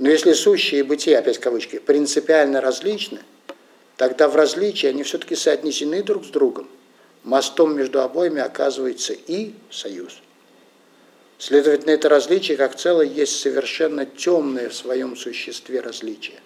[0.00, 3.20] Но если сущие и бытие, опять кавычки, принципиально различны,
[3.98, 6.70] тогда в различии они все-таки соотнесены друг с другом.
[7.22, 10.22] Мостом между обоими оказывается и союз.
[11.36, 16.40] Следовательно, это различие как целое есть совершенно темное в своем существе различие.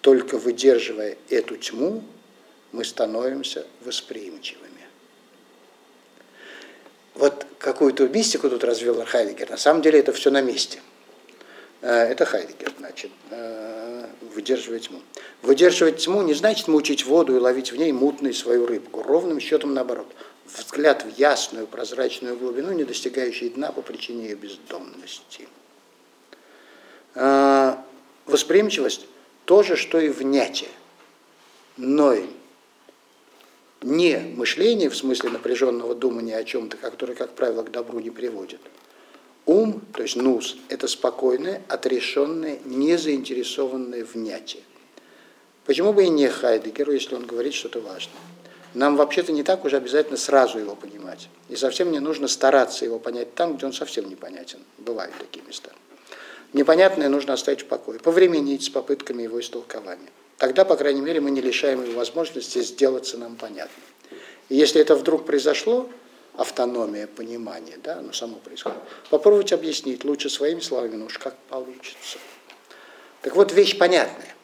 [0.00, 2.02] Только выдерживая эту тьму,
[2.72, 4.86] мы становимся восприимчивыми.
[7.16, 9.50] Вот какую-то мистику тут развел Хайдегер.
[9.50, 10.80] На самом деле это все на месте–
[11.86, 15.00] это Хайдегер, значит, э, выдерживать тьму.
[15.42, 19.02] Выдерживать тьму не значит мучить воду и ловить в ней мутную свою рыбку.
[19.02, 20.06] Ровным счетом наоборот.
[20.46, 25.48] Взгляд в ясную прозрачную глубину, не достигающий дна по причине ее бездомности.
[27.14, 27.76] Э,
[28.26, 29.06] восприимчивость
[29.46, 30.70] то же, что и внятие.
[31.76, 32.14] Но
[33.82, 38.60] не мышление в смысле напряженного думания о чем-то, которое, как правило, к добру не приводит,
[39.46, 44.62] Ум, то есть нус, это спокойное, отрешенное, незаинтересованное внятие.
[45.64, 48.16] Почему бы и не Хайдегеру, если он говорит что-то важное?
[48.74, 51.28] нам вообще-то не так уже обязательно сразу его понимать.
[51.48, 54.60] И совсем не нужно стараться его понять там, где он совсем непонятен.
[54.78, 55.70] Бывают такие места.
[56.52, 60.08] Непонятное нужно оставить в покое, повременить с попытками его истолкования.
[60.36, 63.84] Тогда, по крайней мере, мы не лишаем его возможности сделаться нам понятным.
[64.48, 65.88] И если это вдруг произошло,
[66.40, 68.78] автономия понимания, да, оно само происходит,
[69.10, 72.18] попробуйте объяснить лучше своими словами, ну уж как получится.
[73.20, 74.34] Так вот, вещь понятная.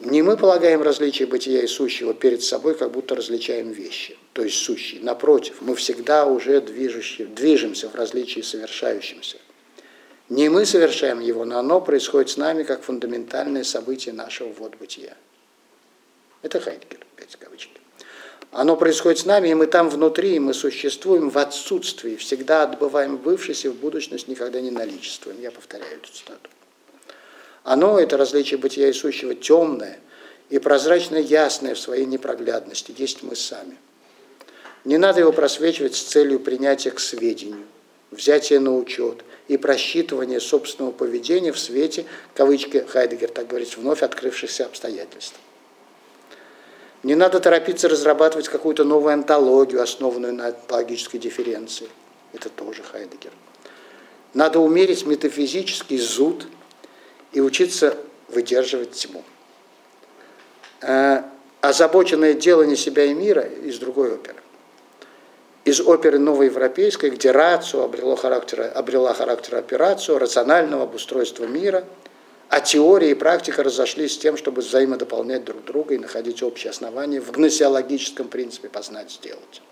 [0.00, 4.58] Не мы полагаем различие бытия и сущего перед собой, как будто различаем вещи, то есть
[4.58, 5.00] сущие.
[5.00, 9.38] Напротив, мы всегда уже движемся в различии совершающимся.
[10.28, 15.16] Не мы совершаем его, но оно происходит с нами как фундаментальное событие нашего вот бытия.
[16.42, 17.85] Это Хайдгер, опять кавычки.
[18.56, 23.18] Оно происходит с нами, и мы там внутри, и мы существуем в отсутствии, всегда отбываем
[23.18, 25.38] бывшись и в будущность никогда не наличествуем.
[25.42, 26.48] Я повторяю эту цитату.
[27.64, 29.98] Оно, это различие бытия и темное
[30.48, 33.76] и прозрачно ясное в своей непроглядности, есть мы сами.
[34.86, 37.66] Не надо его просвечивать с целью принятия к сведению,
[38.10, 44.64] взятия на учет и просчитывания собственного поведения в свете, кавычки Хайдегер так говорит, вновь открывшихся
[44.64, 45.36] обстоятельств.
[47.06, 51.88] Не надо торопиться разрабатывать какую-то новую антологию, основанную на логической дифференции.
[52.32, 53.30] Это тоже Хайдегер.
[54.34, 56.48] Надо умерить метафизический зуд
[57.30, 57.96] и учиться
[58.26, 59.22] выдерживать тьму.
[60.82, 61.30] А,
[61.60, 64.42] озабоченное делание себя и мира из другой оперы.
[65.64, 71.84] Из оперы новоевропейской, где рацию обрела характер операцию, рационального обустройства мира,
[72.48, 77.20] а теория и практика разошлись с тем, чтобы взаимодополнять друг друга и находить общее основание
[77.20, 79.62] в гносеологическом принципе познать сделать.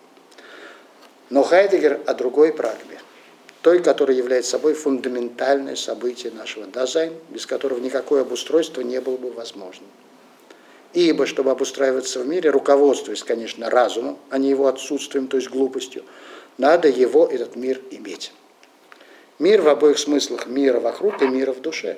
[1.31, 3.01] Но Хайдегер о другой прагме–
[3.65, 9.31] той, которая является собой фундаментальное событие нашего дизайна, без которого никакое обустройство не было бы
[9.31, 9.87] возможно.
[10.93, 16.05] Ибо, чтобы обустраиваться в мире, руководствуясь, конечно, разумом, а не его отсутствием, то есть глупостью,
[16.59, 18.33] надо его, этот мир, иметь.
[19.39, 21.97] Мир в обоих смыслах мира вокруг и мира в душе.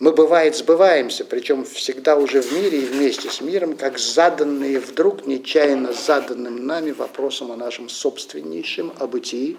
[0.00, 5.26] Мы, бывает, сбываемся, причем всегда уже в мире и вместе с миром, как заданные вдруг,
[5.26, 9.58] нечаянно заданным нами вопросом о нашем собственнейшем, о бытии,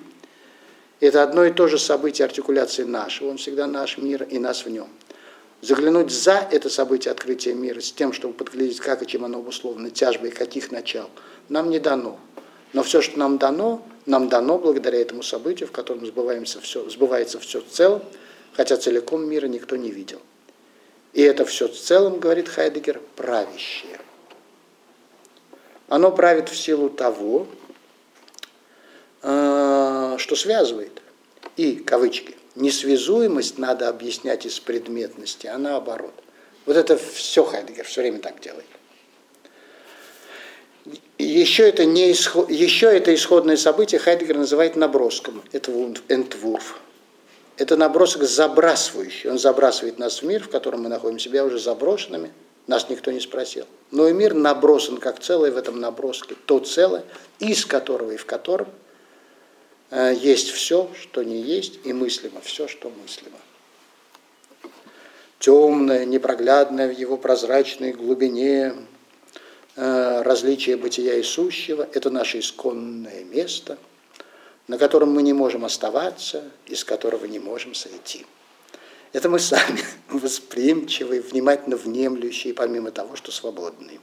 [0.99, 4.69] это одно и то же событие артикуляции нашего, он всегда наш мир и нас в
[4.71, 4.89] нем.
[5.61, 9.91] Заглянуть за это событие открытия мира с тем, чтобы подглядеть, как и чем оно обусловлено,
[9.91, 11.11] тяжбой каких начал,
[11.49, 12.19] нам не дано.
[12.73, 17.39] Но все, что нам дано, нам дано благодаря этому событию, в котором сбываемся все, сбывается
[17.39, 18.01] все в целом,
[18.53, 20.19] хотя целиком мира никто не видел.
[21.13, 23.99] И это все в целом, говорит Хайдегер, правящее.
[25.87, 27.47] Оно правит в силу того,
[29.23, 31.01] Э, что связывает.
[31.55, 36.13] И, кавычки, несвязуемость надо объяснять из предметности, а наоборот.
[36.65, 38.65] Вот это все Хайдегер все время так делает.
[41.19, 42.49] Еще это, не исход...
[42.49, 45.43] еще это исходное событие Хайдегер называет наброском.
[45.51, 45.71] Это
[46.07, 46.79] Энтвурф.
[47.61, 49.29] Это набросок забрасывающий.
[49.29, 52.31] Он забрасывает нас в мир, в котором мы находим себя уже заброшенными.
[52.67, 53.65] Нас никто не спросил.
[53.91, 56.35] Но и мир набросан как целое в этом наброске.
[56.45, 57.03] То целое,
[57.39, 58.67] из которого и в котором
[59.91, 63.37] Э, есть все, что не есть, и мыслимо все, что мыслимо.
[65.37, 68.73] Темное, непроглядное в его прозрачной глубине
[69.75, 73.77] э, различие бытия и сущего– это наше исконное место,
[74.67, 78.25] на котором мы не можем оставаться, из которого не можем сойти.
[79.13, 83.99] Это мы сами, восприимчивые, внимательно внемлющие, помимо того, что свободные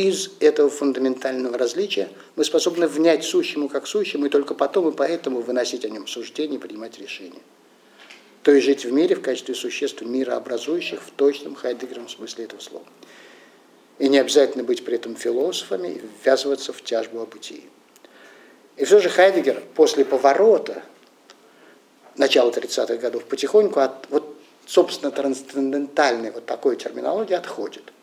[0.00, 5.40] из этого фундаментального различия мы способны внять сущему как сущему, и только потом и поэтому
[5.40, 7.42] выносить о нем суждение, принимать решения.
[8.42, 12.86] То есть жить в мире в качестве существ мирообразующих в точном Хайдегером смысле этого слова.
[13.98, 17.64] И не обязательно быть при этом философами и ввязываться в тяжбу о бытии.
[18.76, 20.82] И все же Хайдегер после поворота
[22.16, 24.36] начала 30-х годов потихоньку от вот,
[24.66, 27.84] собственно, трансцендентальной вот такой терминологии отходит–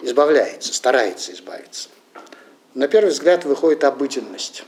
[0.00, 1.88] избавляется, старается избавиться.
[2.74, 4.64] На первый взгляд выходит обыденность.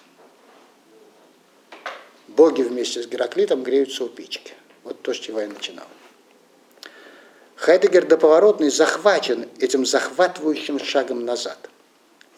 [2.29, 4.55] Боги вместе с Гераклитом греются у печки.
[4.83, 5.87] Вот то, с чего я начинал.
[7.57, 11.69] Хайдегер до поворотный захвачен этим захватывающим шагом назад,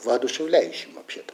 [0.03, 1.32] воодушевляющим вообще-то.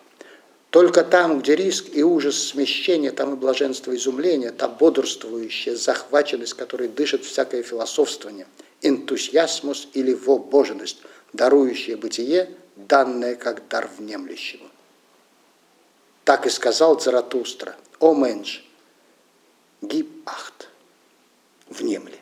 [0.79, 6.87] Только там, где риск и ужас смещения, там и блаженство изумления, та бодрствующая захваченность, которой
[6.87, 8.47] дышит всякое философствование,
[8.83, 10.99] энтузиасмус или вобоженность–
[11.33, 14.69] дарующее бытие, данное как дар внемлющему.
[16.23, 18.65] Так и сказал Заратустра, о менш,
[19.83, 20.69] гиб ахт,
[21.69, 22.21] внемли.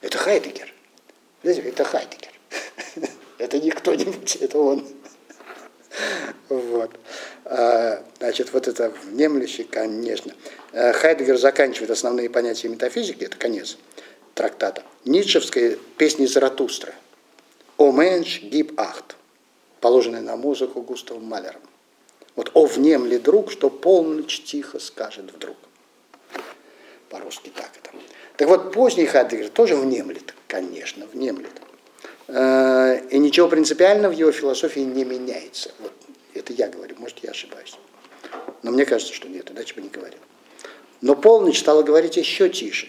[0.00, 0.74] Это Хайдегер.
[1.44, 2.32] Это Хайдегер.
[3.38, 4.84] Это не кто-нибудь, это он.
[6.48, 6.90] Вот.
[7.44, 10.34] А, значит, вот это внемлющий, конечно.
[10.72, 13.76] Э, Хайдегер заканчивает основные понятия метафизики, это конец
[14.34, 14.82] трактата.
[15.04, 16.94] Ницшевская песня Заратустра.
[17.76, 19.16] «О менш гиб ахт»,
[19.80, 21.62] положенная на музыку Густавом Малером.
[22.36, 25.56] Вот «О внемли друг, что полночь тихо скажет вдруг».
[27.08, 27.96] По-русски так это.
[28.36, 31.52] Так вот, поздний Хайдегер тоже внемлет, конечно, внемлет.
[32.28, 35.70] Э, и ничего принципиального в его философии не меняется.
[35.80, 35.92] Вот
[36.34, 37.76] это я говорю, может, я ошибаюсь.
[38.62, 40.18] Но мне кажется, что нет, иначе бы не говорил.
[41.00, 42.88] Но полночь стала говорить еще тише.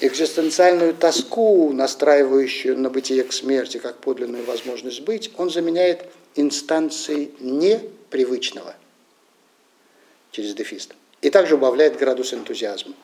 [0.00, 8.74] Экзистенциальную тоску, настраивающую на бытие к смерти как подлинную возможность быть, он заменяет инстанцией непривычного
[10.32, 10.94] через дефист.
[11.20, 12.94] И также убавляет градус энтузиазма.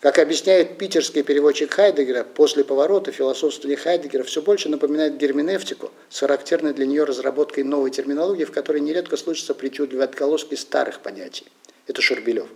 [0.00, 6.72] Как объясняет питерский переводчик Хайдегера, после поворота философствование Хайдегера все больше напоминает герменевтику с характерной
[6.72, 11.46] для нее разработкой новой терминологии, в которой нередко слышатся причудливые отголоски старых понятий.
[11.88, 12.46] Это Шурбелев.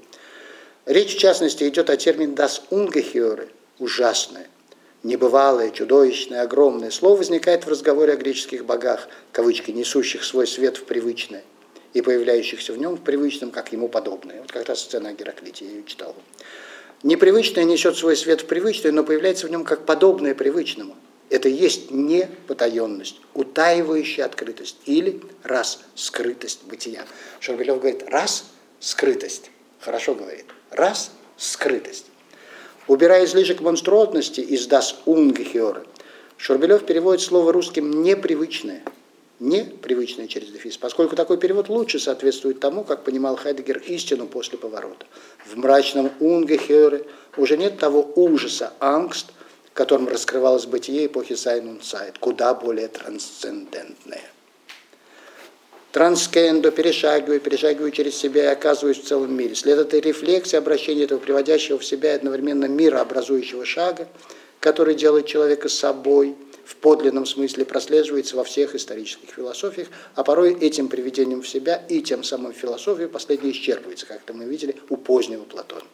[0.86, 3.48] Речь, в частности, идет о термине «das ungeheuere»–
[3.80, 4.46] «ужасное»,
[5.02, 6.92] небывалое, чудовищное, огромное.
[6.92, 11.42] Слово возникает в разговоре о греческих богах, кавычки, несущих свой свет в привычное
[11.92, 14.40] и появляющихся в нем в привычном, как ему подобное.
[14.40, 16.14] Вот как раз сцена о Гераклите, я ее читал.
[17.02, 20.96] Непривычное несет свой свет в привычное, но появляется в нем как подобное привычному.
[21.30, 27.04] Это есть не потаенность, утаивающая открытость или раз скрытость бытия.
[27.40, 28.44] Шурбелев говорит, раз
[28.78, 29.50] скрытость,
[29.80, 32.06] хорошо говорит, раз скрытость.
[32.86, 35.86] Убирая излишек монструозности из das Ungeheure,
[36.36, 38.82] Шурбелев переводит слово русским непривычное–
[39.42, 45.04] непривычное через дефис, поскольку такой перевод лучше соответствует тому, как понимал Хайдегер истину после поворота.
[45.44, 47.04] В мрачном Ungeheure
[47.36, 49.32] уже нет того ужаса, Angst,
[49.74, 54.22] которым раскрывалось бытие эпохи Sein und Zeit, куда более трансцендентное.
[55.90, 59.54] Транскендо, перешагиваю, перешагиваю через себя и оказываюсь в целом мире.
[59.54, 64.08] След этой рефлексии, обращения этого приводящего в себя одновременно мира образующего шага,
[64.60, 70.88] который делает человека собой– в подлинном смысле прослеживается во всех исторических философиях, а порой этим
[70.88, 75.44] приведением в себя и тем самым философией последнее исчерпывается, как это мы видели у позднего
[75.44, 75.84] Платона.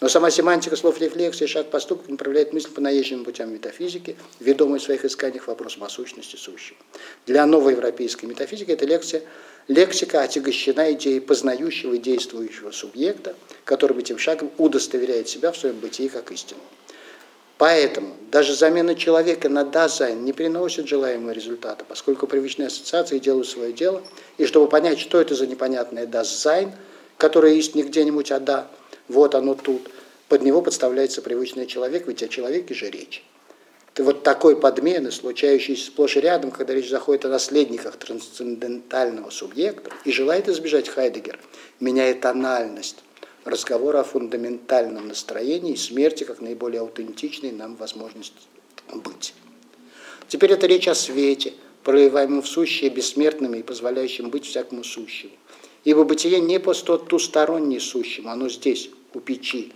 [0.00, 4.82] Но сама семантика слов рефлексии, шаг поступок направляет мысль по наезженным путям метафизики, ведомой в
[4.82, 6.78] своих исканиях вопросом о сущности сущего.
[7.26, 9.22] Для новой европейской метафизики эта лекция,
[9.68, 16.08] лексика отягощена идеей познающего и действующего субъекта, который этим шагом удостоверяет себя в своем бытии
[16.08, 16.60] как истину.
[17.60, 23.74] Поэтому даже замена человека на Dasein не приносит желаемого результата, поскольку привычные ассоциации делают свое
[23.74, 24.02] дело,
[24.38, 26.72] и чтобы понять, что это за непонятное Dasein,
[27.18, 28.66] которое есть не где-нибудь, а da,
[29.08, 29.90] вот оно тут,
[30.28, 33.22] под него подставляется привычный человек, ведь о человеке же речь.
[33.92, 39.90] Ты вот такой подмены, случающейся сплошь и рядом, когда речь заходит о наследниках трансцендентального субъекта,
[40.06, 41.38] и желает избежать Хайдегер,
[41.78, 43.04] меняет тональность,
[43.44, 48.36] разговора о фундаментальном настроении смерти как наиболее аутентичной нам возможности
[48.92, 49.34] быть.
[50.28, 55.32] Теперь это речь о свете, проливаемом в сущее бессмертными и позволяющем быть всякому сущему.
[55.84, 59.72] Ибо бытие не просто тустороннее сущему, оно здесь, у печи,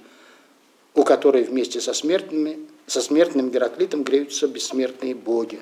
[0.95, 5.61] у которой вместе со смертными, со смертным Гераклитом греются бессмертные боги,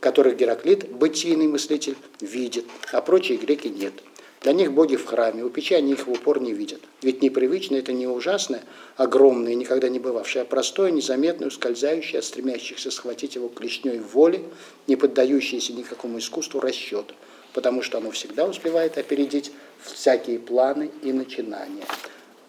[0.00, 3.94] которых Гераклит, бытийный мыслитель, видит, а прочие греки нет–
[4.44, 6.82] для них боги в храме, у печи они их в упор не видят.
[7.00, 8.62] Ведь непривычно это не ужасное,
[8.96, 14.44] огромное, никогда не бывавшее, а простое, незаметное, ускользающее от стремящихся схватить его клешней воли,
[14.86, 17.14] не поддающееся никакому искусству расчет,
[17.54, 19.50] потому что оно всегда успевает опередить
[19.82, 21.86] всякие планы и начинания.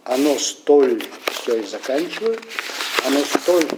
[0.03, 1.01] Оно столь,
[1.31, 2.37] все и заканчиваю,
[3.07, 3.69] оно столь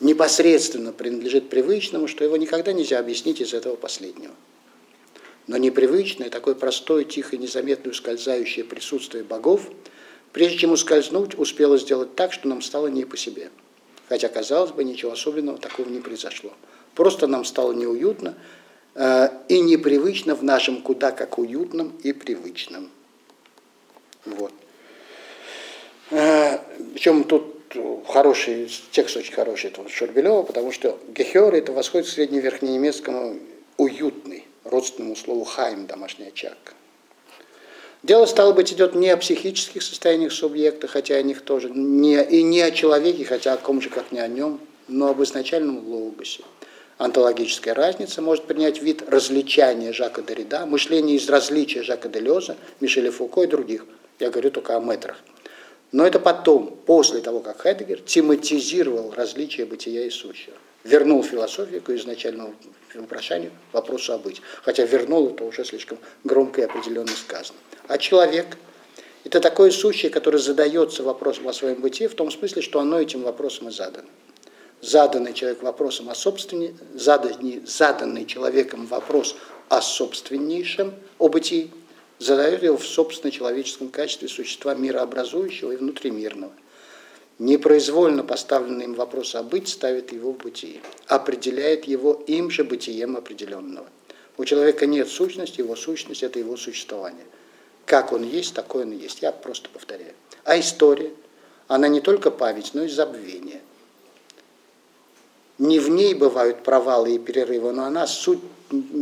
[0.00, 4.34] непосредственно принадлежит привычному, что его никогда нельзя объяснить из этого последнего
[5.46, 9.68] но непривычное, такое простое, тихое, незаметное, ускользающее присутствие богов,
[10.32, 13.50] прежде чем ускользнуть, успело сделать так, что нам стало не по себе.
[14.08, 16.52] Хотя, казалось бы, ничего особенного такого не произошло.
[16.94, 18.34] Просто нам стало неуютно
[18.94, 22.90] э, и непривычно в нашем куда как уютном и привычном.
[24.24, 24.52] Вот.
[26.10, 26.58] Э,
[26.94, 27.56] причем тут
[28.06, 33.38] хороший, текст очень хороший этого Шурбелева, потому что Гехер это восходит к средневерхненемецкому
[33.78, 36.56] уютный родственному слову хайм, домашний очаг.
[38.02, 42.42] Дело, стало быть, идет не о психических состояниях субъекта, хотя о них тоже, не, и
[42.42, 44.58] не о человеке, хотя о ком же, как не о нем,
[44.88, 46.42] но об изначальном логосе.
[46.98, 53.42] Онтологическая разница может принять вид развлечания Жака Derrida, мышления из различия Жака Делеза, Мишеля Фуко
[53.42, 53.86] и других.
[54.18, 55.16] Я говорю только о метрах.
[55.92, 60.56] Но это потом, после того, как Хайдегер тематизировал различия бытия и сущего.
[60.84, 62.54] Вернул философию к изначальному
[62.94, 64.42] вопрошанию, вопросу о быть.
[64.62, 67.58] Хотя вернул это уже слишком громко и определенно сказано.
[67.88, 68.58] А человек–
[69.24, 73.22] это такое сущее, которое задается вопросом о своем бытии в том смысле, что оно этим
[73.22, 74.08] вопросом и задано.
[74.80, 79.36] Заданный человек вопросом о собственности, заданный, заданный человеком вопрос
[79.68, 81.70] о собственнейшем, о бытии–
[82.22, 86.52] задает его в собственно человеческом качестве существа мирообразующего и внутримирного.
[87.38, 93.16] Непроизвольно поставленный им вопрос о быть ставит его в бытие, определяет его им же бытием
[93.16, 93.86] определенного.
[94.36, 97.24] У человека нет сущности, его сущность– это его существование.
[97.84, 99.22] Как он есть, такой он и есть.
[99.22, 100.14] Я просто повторяю.
[100.44, 101.10] А история,
[101.68, 103.60] она не только память, но и забвение.
[105.58, 108.40] Не в ней бывают провалы и перерывы, но она суть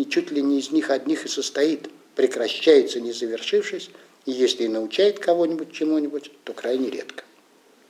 [0.09, 1.90] чуть ли не из них одних и состоит–
[2.20, 3.90] прекращается, не завершившись,
[4.27, 7.24] и если и научает кого-нибудь чему-нибудь, то крайне редко.